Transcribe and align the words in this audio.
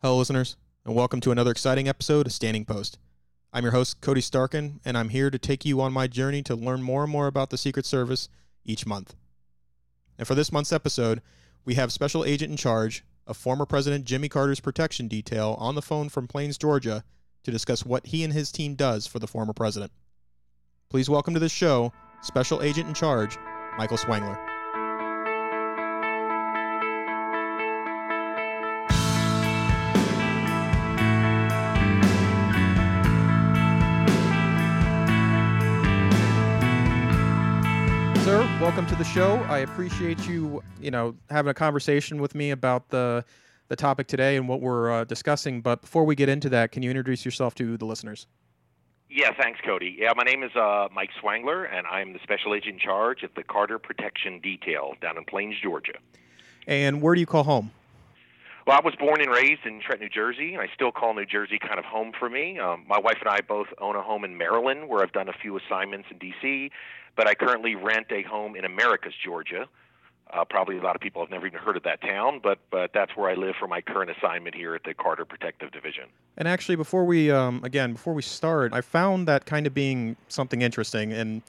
Hello, 0.00 0.16
listeners, 0.16 0.56
and 0.84 0.94
welcome 0.94 1.20
to 1.20 1.32
another 1.32 1.50
exciting 1.50 1.88
episode 1.88 2.28
of 2.28 2.32
Standing 2.32 2.64
Post. 2.64 3.00
I'm 3.52 3.64
your 3.64 3.72
host, 3.72 4.00
Cody 4.00 4.20
Starkin, 4.20 4.78
and 4.84 4.96
I'm 4.96 5.08
here 5.08 5.28
to 5.28 5.40
take 5.40 5.64
you 5.64 5.80
on 5.80 5.92
my 5.92 6.06
journey 6.06 6.40
to 6.44 6.54
learn 6.54 6.84
more 6.84 7.02
and 7.02 7.10
more 7.10 7.26
about 7.26 7.50
the 7.50 7.58
Secret 7.58 7.84
Service 7.84 8.28
each 8.64 8.86
month. 8.86 9.16
And 10.16 10.24
for 10.24 10.36
this 10.36 10.52
month's 10.52 10.72
episode, 10.72 11.20
we 11.64 11.74
have 11.74 11.90
Special 11.90 12.24
Agent 12.24 12.52
in 12.52 12.56
Charge 12.56 13.04
of 13.26 13.36
former 13.36 13.66
President 13.66 14.04
Jimmy 14.04 14.28
Carter's 14.28 14.60
protection 14.60 15.08
detail 15.08 15.56
on 15.58 15.74
the 15.74 15.82
phone 15.82 16.08
from 16.08 16.28
Plains, 16.28 16.58
Georgia, 16.58 17.02
to 17.42 17.50
discuss 17.50 17.84
what 17.84 18.06
he 18.06 18.22
and 18.22 18.32
his 18.32 18.52
team 18.52 18.76
does 18.76 19.04
for 19.04 19.18
the 19.18 19.26
former 19.26 19.52
president. 19.52 19.90
Please 20.90 21.10
welcome 21.10 21.34
to 21.34 21.40
the 21.40 21.48
show 21.48 21.92
Special 22.22 22.62
Agent 22.62 22.86
in 22.86 22.94
Charge, 22.94 23.36
Michael 23.76 23.98
Swangler. 23.98 24.38
Welcome 38.68 38.86
to 38.86 38.96
the 38.96 39.04
show. 39.04 39.36
I 39.48 39.60
appreciate 39.60 40.28
you, 40.28 40.62
you 40.78 40.90
know, 40.90 41.14
having 41.30 41.48
a 41.48 41.54
conversation 41.54 42.20
with 42.20 42.34
me 42.34 42.50
about 42.50 42.90
the 42.90 43.24
the 43.68 43.76
topic 43.76 44.08
today 44.08 44.36
and 44.36 44.46
what 44.46 44.60
we're 44.60 44.92
uh, 44.92 45.04
discussing. 45.04 45.62
But 45.62 45.80
before 45.80 46.04
we 46.04 46.14
get 46.14 46.28
into 46.28 46.50
that, 46.50 46.70
can 46.70 46.82
you 46.82 46.90
introduce 46.90 47.24
yourself 47.24 47.54
to 47.54 47.78
the 47.78 47.86
listeners? 47.86 48.26
Yeah, 49.08 49.30
thanks, 49.40 49.58
Cody. 49.64 49.96
Yeah, 49.98 50.10
my 50.14 50.22
name 50.22 50.42
is 50.42 50.54
uh, 50.54 50.88
Mike 50.92 51.08
Swangler, 51.18 51.66
and 51.74 51.86
I'm 51.86 52.12
the 52.12 52.18
special 52.22 52.54
agent 52.54 52.74
in 52.74 52.78
charge 52.78 53.22
of 53.22 53.30
the 53.36 53.42
Carter 53.42 53.78
Protection 53.78 54.38
Detail 54.38 54.92
down 55.00 55.16
in 55.16 55.24
Plains, 55.24 55.54
Georgia. 55.62 55.94
And 56.66 57.00
where 57.00 57.14
do 57.14 57.22
you 57.22 57.26
call 57.26 57.44
home? 57.44 57.70
Well, 58.68 58.76
I 58.76 58.84
was 58.84 58.94
born 58.96 59.22
and 59.22 59.30
raised 59.30 59.64
in 59.64 59.80
Trenton, 59.80 60.00
New 60.00 60.08
Jersey, 60.10 60.52
and 60.52 60.60
I 60.60 60.68
still 60.74 60.92
call 60.92 61.14
New 61.14 61.24
Jersey 61.24 61.58
kind 61.58 61.78
of 61.78 61.86
home 61.86 62.12
for 62.12 62.28
me. 62.28 62.58
Um, 62.58 62.84
my 62.86 62.98
wife 62.98 63.16
and 63.18 63.26
I 63.30 63.40
both 63.40 63.68
own 63.80 63.96
a 63.96 64.02
home 64.02 64.24
in 64.24 64.36
Maryland, 64.36 64.90
where 64.90 65.02
I've 65.02 65.12
done 65.12 65.26
a 65.26 65.32
few 65.32 65.56
assignments 65.56 66.08
in 66.10 66.18
D.C., 66.18 66.70
but 67.16 67.26
I 67.26 67.32
currently 67.32 67.76
rent 67.76 68.08
a 68.10 68.20
home 68.24 68.56
in 68.56 68.66
Americus, 68.66 69.14
Georgia. 69.24 69.64
Uh, 70.30 70.44
probably 70.44 70.76
a 70.76 70.82
lot 70.82 70.94
of 70.94 71.00
people 71.00 71.22
have 71.22 71.30
never 71.30 71.46
even 71.46 71.58
heard 71.58 71.78
of 71.78 71.82
that 71.84 72.02
town, 72.02 72.40
but 72.42 72.58
but 72.70 72.90
that's 72.92 73.16
where 73.16 73.30
I 73.30 73.34
live 73.36 73.54
for 73.58 73.66
my 73.66 73.80
current 73.80 74.10
assignment 74.10 74.54
here 74.54 74.74
at 74.74 74.84
the 74.84 74.92
Carter 74.92 75.24
Protective 75.24 75.72
Division. 75.72 76.04
And 76.36 76.46
actually, 76.46 76.76
before 76.76 77.06
we 77.06 77.30
um, 77.30 77.64
again 77.64 77.94
before 77.94 78.12
we 78.12 78.20
start, 78.20 78.74
I 78.74 78.82
found 78.82 79.26
that 79.28 79.46
kind 79.46 79.66
of 79.66 79.72
being 79.72 80.14
something 80.28 80.60
interesting, 80.60 81.14
and 81.14 81.40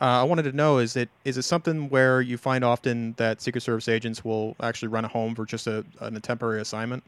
uh, 0.00 0.20
I 0.20 0.22
wanted 0.22 0.44
to 0.44 0.52
know 0.52 0.78
is 0.78 0.96
it 0.96 1.08
is 1.24 1.38
it 1.38 1.42
something 1.42 1.88
where 1.88 2.20
you 2.20 2.38
find 2.38 2.64
often 2.64 3.14
that 3.14 3.40
Secret 3.40 3.62
Service 3.62 3.88
agents 3.88 4.24
will 4.24 4.54
actually 4.60 4.88
run 4.88 5.04
a 5.04 5.08
home 5.08 5.34
for 5.34 5.44
just 5.44 5.66
a, 5.66 5.84
a 6.00 6.10
temporary 6.20 6.60
assignment? 6.60 7.02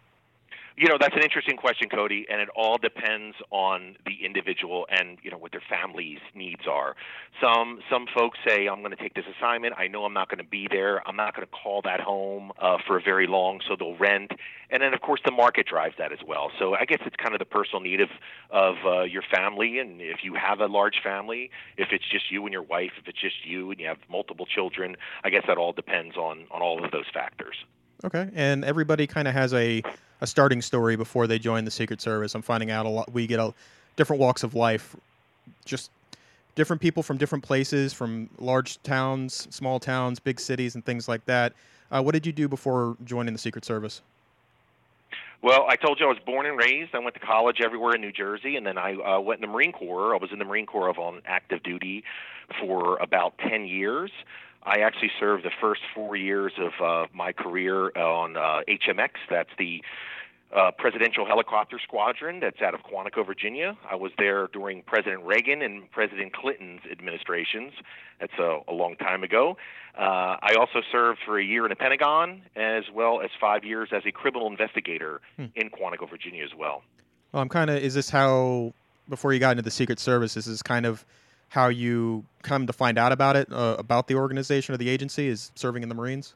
You 0.77 0.89
know, 0.89 0.97
that's 1.01 1.15
an 1.15 1.23
interesting 1.23 1.57
question, 1.57 1.89
Cody, 1.89 2.27
and 2.31 2.41
it 2.41 2.49
all 2.57 2.79
depends 2.79 3.37
on 3.51 3.97
the 4.07 4.25
individual 4.25 4.87
and 4.91 5.19
you 5.23 5.31
know 5.31 5.39
what 5.39 5.53
their 5.53 5.63
family's 5.69 6.21
needs 6.35 6.63
are. 6.69 6.97
Some 7.41 7.81
some 7.91 8.07
folks 8.15 8.39
say, 8.47 8.67
"I'm 8.67 8.81
going 8.81 8.93
to 8.93 9.03
take 9.03 9.15
this 9.15 9.25
assignment. 9.37 9.75
I 9.77 9.89
know 9.89 10.05
I'm 10.05 10.13
not 10.13 10.29
going 10.29 10.39
to 10.39 10.48
be 10.48 10.69
there. 10.71 11.07
I'm 11.09 11.17
not 11.17 11.35
going 11.35 11.47
to 11.47 11.53
call 11.53 11.83
that 11.83 12.01
home 12.01 12.53
uh, 12.59 12.79
for 12.87 13.01
very 13.01 13.27
long, 13.27 13.61
so 13.69 13.77
they'll 13.79 13.97
rent." 13.97 14.33
And 14.71 14.83
then, 14.83 14.95
of 14.95 15.01
course, 15.01 15.21
the 15.25 15.33
market 15.33 15.67
drives 15.67 15.97
that 15.98 16.13
as 16.13 16.21
well. 16.27 16.53
So 16.59 16.75
I 16.75 16.85
guess 16.85 17.01
it's 17.05 17.17
kind 17.17 17.35
of 17.35 17.41
the 17.41 17.45
personal 17.45 17.81
need 17.81 18.01
of 18.01 18.11
of 18.51 18.77
uh, 18.87 19.03
your 19.03 19.23
family, 19.23 19.79
and 19.79 20.01
if 20.01 20.23
you 20.23 20.35
have 20.35 20.61
a 20.61 20.67
large 20.67 21.01
family, 21.03 21.51
if 21.77 21.89
it's 21.93 22.09
just 22.09 22.31
you 22.31 22.45
and 22.45 22.53
your 22.53 22.63
wife, 22.63 22.93
if 23.01 23.09
it's 23.09 23.21
just 23.21 23.45
you 23.45 23.71
and 23.71 23.81
you 23.81 23.87
have 23.87 23.98
multiple 24.09 24.47
children, 24.47 24.97
I 25.25 25.31
guess 25.31 25.45
that 25.47 25.59
all 25.59 25.73
depends 25.73 26.17
on 26.17 26.47
on 26.51 26.63
all 26.63 26.85
of 26.85 26.91
those 26.91 27.07
factors. 27.13 27.57
Okay, 28.05 28.31
and 28.35 28.65
everybody 28.65 29.07
kind 29.07 29.29
of 29.29 29.35
has 29.35 29.53
a 29.53 29.83
a 30.21 30.27
starting 30.27 30.63
story 30.63 30.97
before 30.97 31.27
they 31.27 31.39
join 31.39 31.65
the 31.65 31.71
Secret 31.71 32.01
Service. 32.01 32.35
I'm 32.35 32.43
finding 32.43 32.71
out 32.71 32.87
a 32.87 32.89
lot. 32.89 33.13
We 33.13 33.27
get 33.27 33.41
a 33.41 33.55
different 33.97 34.21
walks 34.21 34.43
of 34.43 34.55
life, 34.55 34.97
just 35.65 35.91
different 36.55 36.83
people 36.83 37.03
from 37.03 37.17
different 37.17 37.45
places, 37.45 37.92
from 37.92 38.29
large 38.39 38.83
towns, 38.83 39.48
small 39.51 39.80
towns, 39.80 40.20
big 40.20 40.41
cities, 40.41 40.75
and 40.75 40.85
things 40.85 41.09
like 41.09 41.25
that. 41.27 41.53
Uh, 41.91 42.03
what 42.03 42.13
did 42.13 42.27
you 42.27 42.33
do 42.33 42.48
before 42.48 42.97
joining 43.05 43.33
the 43.33 43.39
Secret 43.39 43.64
Service? 43.64 44.03
Well, 45.42 45.64
I 45.67 45.77
told 45.77 45.98
you 45.98 46.07
I 46.07 46.09
was 46.11 46.19
born 46.27 46.45
and 46.45 46.59
raised. 46.59 46.95
I 46.95 46.98
went 46.98 47.14
to 47.14 47.20
college 47.20 47.61
everywhere 47.64 47.95
in 47.95 48.03
New 48.03 48.13
Jersey, 48.13 48.57
and 48.57 48.67
then 48.67 48.77
I 48.77 48.95
uh, 48.95 49.20
went 49.20 49.42
in 49.42 49.48
the 49.48 49.53
Marine 49.53 49.73
Corps. 49.73 50.14
I 50.14 50.19
was 50.19 50.30
in 50.33 50.39
the 50.39 50.45
Marine 50.45 50.67
Corps 50.67 50.91
on 50.98 51.23
active 51.25 51.63
duty 51.63 52.05
for 52.61 52.98
about 52.98 53.39
10 53.39 53.64
years. 53.64 54.11
I 54.63 54.81
actually 54.81 55.11
served 55.19 55.45
the 55.45 55.51
first 55.61 55.81
four 55.95 56.17
years 56.17 56.53
of 56.59 56.73
uh, 56.85 57.07
my 57.15 57.33
career 57.33 57.91
on 57.97 58.37
uh, 58.37 58.61
HMX. 58.69 59.11
That's 59.29 59.51
the 59.59 59.83
uh, 60.55 60.71
Presidential 60.77 61.25
Helicopter 61.27 61.79
Squadron 61.83 62.41
that's 62.41 62.61
out 62.61 62.75
of 62.75 62.81
Quantico, 62.81 63.25
Virginia. 63.25 63.77
I 63.89 63.95
was 63.95 64.13
there 64.19 64.48
during 64.53 64.83
President 64.83 65.25
Reagan 65.25 65.63
and 65.63 65.91
President 65.91 66.33
Clinton's 66.33 66.81
administrations. 66.91 67.73
That's 68.19 68.33
a, 68.39 68.61
a 68.69 68.73
long 68.73 68.97
time 68.97 69.23
ago. 69.23 69.57
Uh, 69.97 70.37
I 70.43 70.57
also 70.59 70.81
served 70.91 71.21
for 71.25 71.39
a 71.39 71.45
year 71.45 71.65
in 71.65 71.71
the 71.71 71.77
Pentagon, 71.77 72.42
as 72.57 72.85
well 72.92 73.21
as 73.23 73.31
five 73.41 73.65
years 73.65 73.91
as 73.92 74.03
a 74.07 74.13
criminal 74.13 74.48
investigator 74.48 75.21
hmm. 75.37 75.47
in 75.55 75.71
Quantico, 75.71 76.09
Virginia, 76.09 76.45
as 76.45 76.55
well. 76.57 76.83
Well, 77.33 77.42
I'm 77.42 77.48
kind 77.48 77.71
of. 77.71 77.77
Is 77.77 77.95
this 77.95 78.11
how? 78.11 78.75
Before 79.09 79.33
you 79.33 79.41
got 79.41 79.53
into 79.53 79.63
the 79.63 79.73
Secret 79.73 79.98
Service, 79.98 80.35
this 80.35 80.47
is 80.47 80.63
kind 80.63 80.87
of 80.87 81.05
how 81.50 81.68
you 81.68 82.24
come 82.42 82.66
to 82.66 82.72
find 82.72 82.96
out 82.96 83.12
about 83.12 83.36
it, 83.36 83.52
uh, 83.52 83.77
about 83.78 84.08
the 84.08 84.14
organization 84.14 84.74
or 84.74 84.78
the 84.78 84.88
agency, 84.88 85.28
is 85.28 85.52
serving 85.55 85.83
in 85.83 85.88
the 85.88 85.94
Marines? 85.94 86.34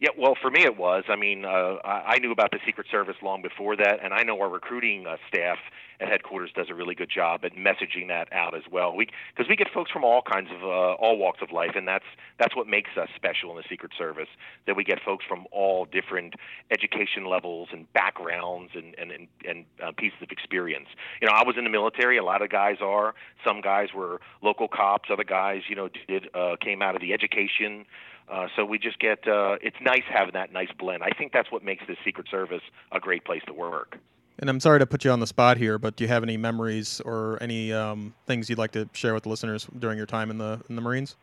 Yeah, 0.00 0.10
well, 0.18 0.34
for 0.40 0.50
me 0.50 0.62
it 0.64 0.76
was. 0.76 1.04
I 1.08 1.16
mean, 1.16 1.44
uh, 1.44 1.76
I 1.84 2.18
knew 2.18 2.32
about 2.32 2.50
the 2.50 2.58
Secret 2.66 2.86
Service 2.90 3.16
long 3.22 3.42
before 3.42 3.76
that, 3.76 4.00
and 4.02 4.12
I 4.12 4.22
know 4.22 4.40
our 4.40 4.48
recruiting 4.48 5.06
uh, 5.06 5.16
staff 5.28 5.58
at 6.00 6.08
headquarters 6.08 6.50
does 6.54 6.66
a 6.68 6.74
really 6.74 6.94
good 6.96 7.08
job 7.08 7.44
at 7.44 7.54
messaging 7.54 8.08
that 8.08 8.32
out 8.32 8.56
as 8.56 8.62
well. 8.70 8.94
We 8.94 9.06
because 9.34 9.48
we 9.48 9.54
get 9.54 9.68
folks 9.72 9.92
from 9.92 10.04
all 10.04 10.20
kinds 10.22 10.48
of 10.50 10.62
uh, 10.62 10.94
all 10.94 11.16
walks 11.16 11.40
of 11.42 11.52
life, 11.52 11.72
and 11.76 11.86
that's 11.86 12.04
that's 12.38 12.56
what 12.56 12.66
makes 12.66 12.90
us 13.00 13.08
special 13.14 13.50
in 13.50 13.56
the 13.56 13.62
Secret 13.68 13.92
Service. 13.96 14.28
That 14.66 14.76
we 14.76 14.82
get 14.82 14.98
folks 15.04 15.24
from 15.28 15.46
all 15.52 15.84
different 15.84 16.34
education 16.72 17.26
levels 17.26 17.68
and 17.72 17.90
backgrounds 17.92 18.72
and 18.74 18.94
and 18.98 19.12
and, 19.12 19.28
and 19.48 19.64
uh, 19.82 19.92
pieces 19.96 20.18
of 20.22 20.30
experience. 20.30 20.88
You 21.22 21.28
know, 21.28 21.34
I 21.34 21.44
was 21.44 21.54
in 21.56 21.64
the 21.64 21.70
military. 21.70 22.18
A 22.18 22.24
lot 22.24 22.42
of 22.42 22.50
guys 22.50 22.78
are. 22.82 23.14
Some 23.46 23.60
guys 23.60 23.88
were 23.94 24.20
local 24.42 24.66
cops. 24.66 25.08
Other 25.10 25.24
guys, 25.24 25.62
you 25.68 25.76
know, 25.76 25.88
did 26.08 26.28
uh, 26.34 26.56
came 26.60 26.82
out 26.82 26.96
of 26.96 27.00
the 27.00 27.12
education. 27.12 27.86
Uh, 28.28 28.48
so 28.56 28.64
we 28.64 28.78
just 28.78 28.98
get 28.98 29.26
uh, 29.28 29.56
it's 29.60 29.76
nice 29.82 30.02
having 30.08 30.32
that 30.32 30.52
nice 30.52 30.70
blend. 30.78 31.02
I 31.02 31.10
think 31.10 31.32
that's 31.32 31.52
what 31.52 31.62
makes 31.62 31.84
the 31.86 31.96
Secret 32.04 32.26
Service 32.30 32.62
a 32.92 32.98
great 32.98 33.24
place 33.24 33.42
to 33.46 33.52
work. 33.52 33.98
And 34.38 34.50
I'm 34.50 34.60
sorry 34.60 34.80
to 34.80 34.86
put 34.86 35.04
you 35.04 35.10
on 35.10 35.20
the 35.20 35.26
spot 35.26 35.58
here, 35.58 35.78
but 35.78 35.94
do 35.94 36.04
you 36.04 36.08
have 36.08 36.22
any 36.22 36.36
memories 36.36 37.00
or 37.04 37.38
any 37.40 37.72
um, 37.72 38.14
things 38.26 38.50
you'd 38.50 38.58
like 38.58 38.72
to 38.72 38.88
share 38.92 39.14
with 39.14 39.22
the 39.24 39.28
listeners 39.28 39.68
during 39.78 39.96
your 39.96 40.06
time 40.06 40.30
in 40.30 40.38
the 40.38 40.60
in 40.68 40.74
the 40.74 40.82
Marines? 40.82 41.16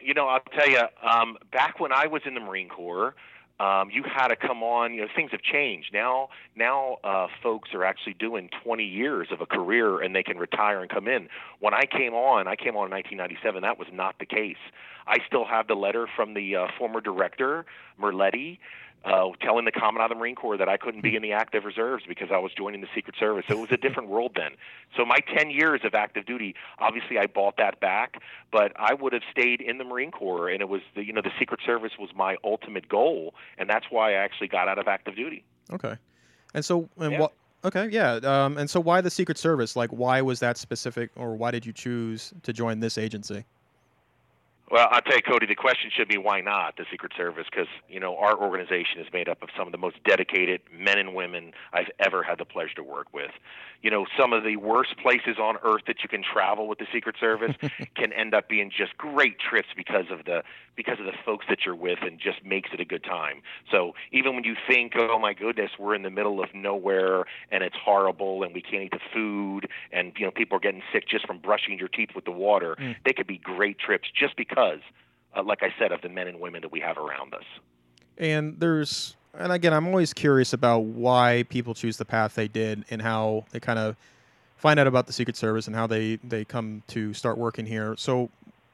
You 0.00 0.14
know, 0.14 0.26
I'll 0.26 0.40
tell 0.52 0.68
you. 0.68 0.82
Um, 1.02 1.38
back 1.52 1.78
when 1.80 1.92
I 1.92 2.08
was 2.08 2.22
in 2.26 2.34
the 2.34 2.40
Marine 2.40 2.68
Corps, 2.68 3.14
um, 3.60 3.90
you 3.90 4.02
had 4.02 4.28
to 4.28 4.36
come 4.36 4.62
on. 4.62 4.94
You 4.94 5.02
know, 5.02 5.08
things 5.14 5.30
have 5.32 5.42
changed 5.42 5.90
now. 5.92 6.28
Now, 6.56 6.96
uh, 7.04 7.28
folks 7.42 7.70
are 7.74 7.84
actually 7.84 8.14
doing 8.14 8.50
20 8.64 8.84
years 8.84 9.28
of 9.30 9.40
a 9.40 9.46
career, 9.46 10.00
and 10.00 10.14
they 10.14 10.22
can 10.22 10.38
retire 10.38 10.80
and 10.80 10.90
come 10.90 11.08
in. 11.08 11.28
When 11.60 11.74
I 11.74 11.84
came 11.86 12.14
on, 12.14 12.48
I 12.48 12.56
came 12.56 12.76
on 12.76 12.86
in 12.86 12.92
1997. 12.92 13.62
That 13.62 13.78
was 13.78 13.88
not 13.92 14.16
the 14.18 14.26
case. 14.26 14.56
I 15.06 15.18
still 15.26 15.44
have 15.44 15.66
the 15.66 15.74
letter 15.74 16.06
from 16.14 16.34
the 16.34 16.56
uh, 16.56 16.66
former 16.78 17.00
director, 17.00 17.66
Merletti, 18.00 18.58
uh, 19.04 19.28
telling 19.40 19.64
the 19.64 19.72
Commandant 19.72 20.04
of 20.04 20.16
the 20.16 20.20
Marine 20.20 20.34
Corps 20.34 20.56
that 20.56 20.68
I 20.68 20.76
couldn't 20.76 21.02
be 21.02 21.16
in 21.16 21.22
the 21.22 21.32
active 21.32 21.64
reserves 21.64 22.04
because 22.06 22.28
I 22.32 22.38
was 22.38 22.52
joining 22.56 22.80
the 22.80 22.88
Secret 22.94 23.16
Service. 23.18 23.44
So 23.48 23.58
it 23.58 23.60
was 23.60 23.72
a 23.72 23.76
different 23.76 24.08
world 24.08 24.32
then. 24.36 24.52
So 24.96 25.04
my 25.04 25.18
10 25.36 25.50
years 25.50 25.80
of 25.84 25.94
active 25.94 26.26
duty, 26.26 26.54
obviously 26.78 27.18
I 27.18 27.26
bought 27.26 27.56
that 27.56 27.80
back, 27.80 28.22
but 28.50 28.72
I 28.76 28.94
would 28.94 29.12
have 29.12 29.22
stayed 29.30 29.60
in 29.60 29.78
the 29.78 29.84
Marine 29.84 30.10
Corps, 30.10 30.48
and 30.48 30.60
it 30.60 30.68
was 30.68 30.82
the, 30.94 31.04
you 31.04 31.12
know 31.12 31.22
the 31.22 31.32
Secret 31.38 31.60
Service 31.64 31.92
was 31.98 32.10
my 32.14 32.36
ultimate 32.44 32.88
goal, 32.88 33.34
and 33.58 33.68
that's 33.68 33.86
why 33.90 34.10
I 34.10 34.14
actually 34.14 34.48
got 34.48 34.68
out 34.68 34.78
of 34.78 34.88
active 34.88 35.16
duty. 35.16 35.44
Okay, 35.72 35.96
and 36.54 36.64
so 36.64 36.88
and 36.98 37.12
yeah. 37.12 37.20
what? 37.20 37.32
Okay, 37.64 37.88
yeah, 37.90 38.14
um, 38.24 38.58
and 38.58 38.68
so 38.68 38.80
why 38.80 39.00
the 39.00 39.10
Secret 39.10 39.38
Service? 39.38 39.76
Like, 39.76 39.90
why 39.90 40.20
was 40.20 40.40
that 40.40 40.56
specific, 40.56 41.10
or 41.16 41.36
why 41.36 41.50
did 41.52 41.64
you 41.64 41.72
choose 41.72 42.32
to 42.42 42.52
join 42.52 42.80
this 42.80 42.98
agency? 42.98 43.44
Well, 44.72 44.88
I'll 44.90 45.02
tell 45.02 45.16
you, 45.16 45.22
Cody, 45.22 45.44
the 45.44 45.54
question 45.54 45.90
should 45.94 46.08
be 46.08 46.16
why 46.16 46.40
not 46.40 46.78
the 46.78 46.86
Secret 46.90 47.12
Service? 47.14 47.44
Because, 47.44 47.68
you 47.90 48.00
know, 48.00 48.16
our 48.16 48.34
organization 48.40 49.00
is 49.00 49.06
made 49.12 49.28
up 49.28 49.42
of 49.42 49.50
some 49.54 49.68
of 49.68 49.72
the 49.72 49.76
most 49.76 50.02
dedicated 50.02 50.62
men 50.74 50.98
and 50.98 51.14
women 51.14 51.52
I've 51.74 51.90
ever 51.98 52.22
had 52.22 52.38
the 52.38 52.46
pleasure 52.46 52.76
to 52.76 52.82
work 52.82 53.12
with. 53.12 53.32
You 53.82 53.90
know, 53.90 54.06
some 54.16 54.32
of 54.32 54.44
the 54.44 54.56
worst 54.56 54.96
places 54.96 55.36
on 55.38 55.56
earth 55.62 55.82
that 55.88 55.96
you 56.02 56.08
can 56.08 56.22
travel 56.22 56.68
with 56.68 56.78
the 56.78 56.86
Secret 56.90 57.16
Service 57.20 57.54
can 57.96 58.14
end 58.14 58.32
up 58.32 58.48
being 58.48 58.70
just 58.70 58.96
great 58.96 59.36
trips 59.38 59.68
because 59.76 60.06
of 60.10 60.24
the 60.24 60.42
because 60.76 60.98
of 60.98 61.04
the 61.04 61.12
folks 61.24 61.44
that 61.48 61.58
you're 61.66 61.74
with 61.74 61.98
and 62.02 62.18
just 62.18 62.44
makes 62.44 62.70
it 62.72 62.80
a 62.80 62.84
good 62.84 63.04
time. 63.04 63.42
So 63.70 63.92
even 64.10 64.34
when 64.34 64.44
you 64.44 64.54
think, 64.66 64.94
oh 64.96 65.18
my 65.18 65.34
goodness, 65.34 65.70
we're 65.78 65.94
in 65.94 66.02
the 66.02 66.10
middle 66.10 66.42
of 66.42 66.48
nowhere 66.54 67.24
and 67.50 67.62
it's 67.62 67.76
horrible 67.76 68.42
and 68.42 68.54
we 68.54 68.62
can't 68.62 68.84
eat 68.84 68.92
the 68.92 69.00
food 69.12 69.68
and 69.92 70.12
you 70.16 70.24
know 70.24 70.30
people 70.30 70.56
are 70.56 70.60
getting 70.60 70.82
sick 70.92 71.06
just 71.06 71.26
from 71.26 71.38
brushing 71.38 71.78
your 71.78 71.88
teeth 71.88 72.10
with 72.14 72.24
the 72.24 72.30
water, 72.30 72.76
mm. 72.78 72.96
they 73.04 73.12
could 73.12 73.26
be 73.26 73.38
great 73.38 73.78
trips 73.78 74.08
just 74.18 74.36
because, 74.36 74.61
uh, 75.36 75.42
like 75.42 75.62
I 75.62 75.72
said, 75.78 75.92
of 75.92 76.00
the 76.02 76.08
men 76.08 76.28
and 76.28 76.40
women 76.40 76.62
that 76.62 76.72
we 76.72 76.80
have 76.80 76.98
around 76.98 77.34
us. 77.34 77.44
And 78.18 78.58
there's 78.60 79.16
and 79.38 79.52
again, 79.52 79.72
I'm 79.72 79.86
always 79.86 80.12
curious 80.12 80.52
about 80.52 80.80
why 80.80 81.44
people 81.48 81.74
choose 81.74 81.96
the 81.96 82.04
path 82.04 82.34
they 82.34 82.48
did 82.48 82.84
and 82.90 83.00
how 83.00 83.44
they 83.50 83.60
kind 83.60 83.78
of 83.78 83.96
find 84.56 84.78
out 84.78 84.86
about 84.86 85.06
the 85.06 85.12
Secret 85.12 85.36
Service 85.36 85.66
and 85.66 85.74
how 85.74 85.86
they 85.86 86.16
they 86.16 86.44
come 86.44 86.82
to 86.88 87.14
start 87.14 87.38
working 87.38 87.66
here. 87.66 87.94
So, 87.96 88.30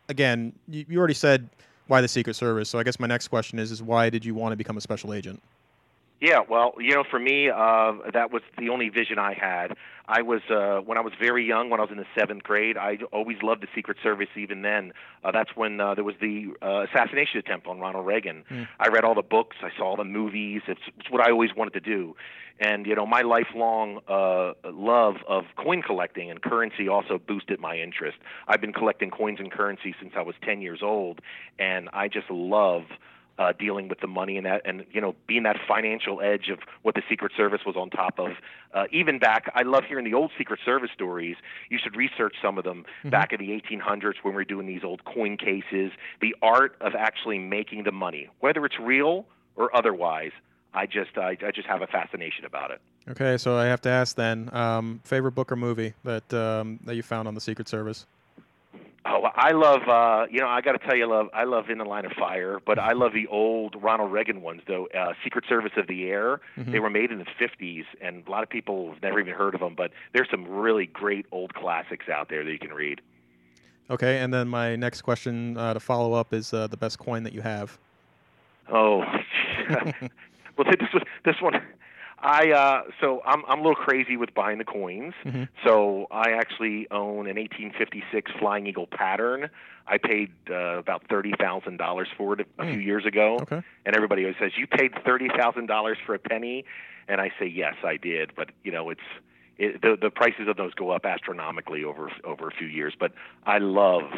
again, 0.09 0.53
you, 0.69 0.85
you 0.89 0.99
already 0.99 1.15
said 1.15 1.49
why 1.87 2.01
the 2.01 2.09
Secret 2.09 2.35
Service. 2.35 2.69
So 2.69 2.79
I 2.79 2.83
guess 2.83 2.99
my 2.99 3.07
next 3.07 3.29
question 3.29 3.59
is: 3.59 3.71
is 3.71 3.83
why 3.83 4.11
did 4.11 4.25
you 4.25 4.35
want 4.35 4.53
to 4.53 4.57
become 4.57 4.77
a 4.77 4.81
special 4.81 5.15
agent? 5.15 5.41
Yeah, 6.21 6.41
well, 6.49 6.75
you 6.81 6.95
know, 6.95 7.05
for 7.09 7.19
me, 7.21 7.49
uh, 7.49 7.93
that 8.13 8.33
was 8.33 8.43
the 8.59 8.71
only 8.71 8.89
vision 8.89 9.19
I 9.19 9.35
had. 9.35 9.77
I 10.09 10.23
was 10.23 10.41
uh, 10.51 10.81
when 10.81 10.99
I 10.99 11.01
was 11.01 11.13
very 11.21 11.47
young, 11.47 11.71
when 11.71 11.79
I 11.79 11.85
was 11.85 11.93
in 11.93 11.99
the 11.99 12.07
seventh 12.19 12.43
grade. 12.43 12.77
I 12.77 12.99
always 13.13 13.37
loved 13.43 13.63
the 13.63 13.69
Secret 13.75 13.99
Service. 14.03 14.29
Even 14.37 14.63
then, 14.63 14.93
uh, 15.23 15.31
that's 15.31 15.51
when 15.55 15.81
uh, 15.81 15.95
there 15.95 16.03
was 16.03 16.17
the 16.21 16.49
uh, 16.61 16.87
assassination 16.91 17.39
attempt 17.39 17.67
on 17.69 17.79
Ronald 17.79 18.07
Reagan. 18.07 18.43
Mm. 18.51 18.67
I 18.81 18.89
read 18.89 19.05
all 19.05 19.15
the 19.15 19.23
books, 19.23 19.59
I 19.63 19.69
saw 19.77 19.85
all 19.85 19.97
the 19.97 20.05
movies. 20.05 20.63
It's, 20.67 20.81
it's 20.99 21.11
what 21.11 21.25
I 21.25 21.31
always 21.31 21.51
wanted 21.55 21.75
to 21.75 21.81
do. 21.81 22.17
And 22.59 22.87
you 22.87 22.97
know, 22.97 23.07
my 23.07 23.21
lifelong 23.21 24.01
uh, 24.09 24.55
love 24.65 25.17
of 25.29 25.45
coin 25.57 25.83
collecting 25.83 26.31
and 26.31 26.43
currency 26.43 26.89
also 26.89 27.19
boosted 27.19 27.61
my 27.61 27.79
interest. 27.79 28.17
I've 28.49 28.61
been 28.61 28.73
collecting 28.73 29.11
coins 29.11 29.39
and 29.39 29.53
currency 29.53 29.95
since 30.01 30.15
I 30.17 30.23
was 30.23 30.35
10 30.43 30.63
years 30.63 30.81
old, 30.83 31.21
and 31.59 31.89
I 31.93 32.09
just 32.09 32.29
love 32.31 32.83
uh, 33.39 33.53
dealing 33.59 33.89
with 33.89 34.01
the 34.01 34.07
money 34.07 34.37
and 34.37 34.47
that, 34.47 34.63
and 34.65 34.85
you 34.91 35.01
know, 35.01 35.15
being 35.27 35.45
that 35.45 35.57
financial 35.67 36.21
edge 36.21 36.49
of 36.51 36.59
what 36.83 36.95
the 36.95 37.03
Secret 37.09 37.33
Service 37.37 37.61
was 37.65 37.77
on 37.77 37.91
top 37.91 38.19
of. 38.19 38.33
Uh, 38.75 38.85
even 38.93 39.19
back, 39.19 39.51
I 39.55 39.63
love 39.63 39.85
hearing 39.89 40.05
the 40.05 40.15
old 40.15 40.33
Secret 40.37 40.61
Service 40.65 40.91
stories. 40.93 41.37
You 41.71 41.79
should 41.83 41.97
research 41.97 42.35
some 42.43 42.59
of 42.59 42.65
them 42.65 42.85
mm-hmm. 43.01 43.11
back 43.11 43.33
in 43.33 43.39
the 43.39 43.49
1800s 43.51 44.15
when 44.23 44.35
we 44.35 44.37
were 44.37 44.45
doing 44.45 44.67
these 44.67 44.83
old 44.85 45.05
coin 45.05 45.37
cases. 45.37 45.93
The 46.21 46.35
art 46.43 46.77
of 46.81 46.95
actually 46.95 47.39
making 47.39 47.85
the 47.85 47.93
money, 47.93 48.29
whether 48.41 48.65
it's 48.65 48.79
real 48.79 49.27
or 49.57 49.75
otherwise. 49.77 50.33
I 50.75 50.87
just, 50.87 51.17
I, 51.17 51.37
I 51.45 51.51
just 51.51 51.67
have 51.67 51.81
a 51.81 51.87
fascination 51.87 52.45
about 52.45 52.71
it. 52.71 52.81
Okay, 53.11 53.39
so 53.39 53.57
I 53.57 53.65
have 53.65 53.81
to 53.83 53.89
ask 53.89 54.15
then, 54.17 54.51
um, 54.53 55.01
favorite 55.03 55.33
book 55.33 55.51
or 55.51 55.57
movie 55.57 55.95
that 56.05 56.33
um, 56.35 56.79
that 56.85 56.95
you 56.95 57.03
found 57.03 57.27
on 57.27 57.35
the 57.35 57.41
Secret 57.41 57.67
Service? 57.67 58.07
Oh, 59.05 59.23
I 59.35 59.53
love. 59.53 59.89
Uh, 59.89 60.27
you 60.31 60.41
know, 60.41 60.49
I 60.49 60.61
got 60.61 60.73
to 60.73 60.79
tell 60.79 60.97
you, 60.97 61.07
love. 61.07 61.29
I 61.33 61.45
love 61.45 61.71
In 61.71 61.79
the 61.79 61.85
Line 61.85 62.05
of 62.05 62.13
Fire, 62.13 62.59
but 62.65 62.79
I 62.79 62.93
love 62.93 63.13
the 63.15 63.27
old 63.29 63.77
Ronald 63.81 64.13
Reagan 64.13 64.43
ones, 64.43 64.63
though. 64.67 64.87
Uh, 64.87 65.13
Secret 65.23 65.45
Service 65.49 65.73
of 65.77 65.87
the 65.87 66.09
Air. 66.11 66.41
Mm-hmm. 66.57 66.73
They 66.73 66.81
were 66.81 66.91
made 66.91 67.11
in 67.11 67.19
the 67.19 67.25
'50s, 67.25 67.85
and 68.01 68.27
a 68.27 68.31
lot 68.31 68.43
of 68.43 68.49
people 68.49 68.93
have 68.93 69.03
never 69.03 69.21
even 69.21 69.33
heard 69.33 69.55
of 69.55 69.61
them. 69.61 69.75
But 69.77 69.93
there's 70.13 70.29
some 70.31 70.47
really 70.47 70.87
great 70.87 71.27
old 71.33 71.55
classics 71.55 72.09
out 72.09 72.29
there 72.29 72.45
that 72.45 72.51
you 72.51 72.59
can 72.59 72.73
read. 72.73 73.01
Okay, 73.91 74.19
and 74.19 74.35
then 74.35 74.49
my 74.49 74.77
next 74.77 75.03
question 75.03 75.57
uh, 75.57 75.75
to 75.75 75.81
follow 75.81 76.13
up 76.13 76.35
is 76.35 76.53
uh, 76.53 76.67
the 76.67 76.77
best 76.77 76.99
coin 76.99 77.23
that 77.23 77.33
you 77.33 77.41
have. 77.41 77.79
Oh, 78.71 78.99
well, 79.71 80.67
this 80.67 80.93
was 80.93 81.03
this 81.25 81.37
one. 81.41 81.55
I 82.21 82.51
uh, 82.51 82.83
so 83.01 83.23
I'm 83.25 83.45
I'm 83.47 83.61
a 83.61 83.63
little 83.63 83.77
crazy 83.77 84.17
with 84.17 84.35
buying 84.35 84.59
the 84.59 84.65
coins. 84.65 85.15
Mm-hmm. 85.25 85.45
So 85.65 86.07
I 86.11 86.33
actually 86.33 86.89
own 86.91 87.29
an 87.29 87.37
1856 87.37 88.33
Flying 88.39 88.67
Eagle 88.67 88.87
pattern. 88.87 89.51
I 89.87 89.99
paid 89.99 90.33
uh, 90.51 90.79
about 90.79 91.05
thirty 91.09 91.33
thousand 91.39 91.79
dollars 91.79 92.09
for 92.17 92.35
it 92.35 92.47
a 92.59 92.63
mm. 92.63 92.73
few 92.73 92.81
years 92.81 93.07
ago. 93.07 93.39
Okay. 93.43 93.63
And 93.87 93.97
everybody 93.97 94.23
always 94.23 94.37
says, 94.41 94.53
"You 94.57 94.67
paid 94.67 94.93
thirty 95.05 95.29
thousand 95.29 95.67
dollars 95.67 95.99
for 96.05 96.15
a 96.15 96.19
penny," 96.19 96.65
and 97.07 97.21
I 97.21 97.31
say, 97.39 97.47
"Yes, 97.47 97.75
I 97.85 97.97
did." 97.97 98.33
But 98.35 98.51
you 98.65 98.73
know, 98.73 98.91
it's 98.91 99.01
it, 99.57 99.81
the 99.81 99.97
the 100.01 100.11
prices 100.11 100.49
of 100.49 100.57
those 100.57 100.75
go 100.75 100.91
up 100.91 101.07
astronomically 101.07 101.85
over 101.85 102.11
over 102.25 102.49
a 102.49 102.53
few 102.53 102.67
years. 102.67 102.95
But 102.99 103.13
I 103.47 103.59
love 103.59 104.11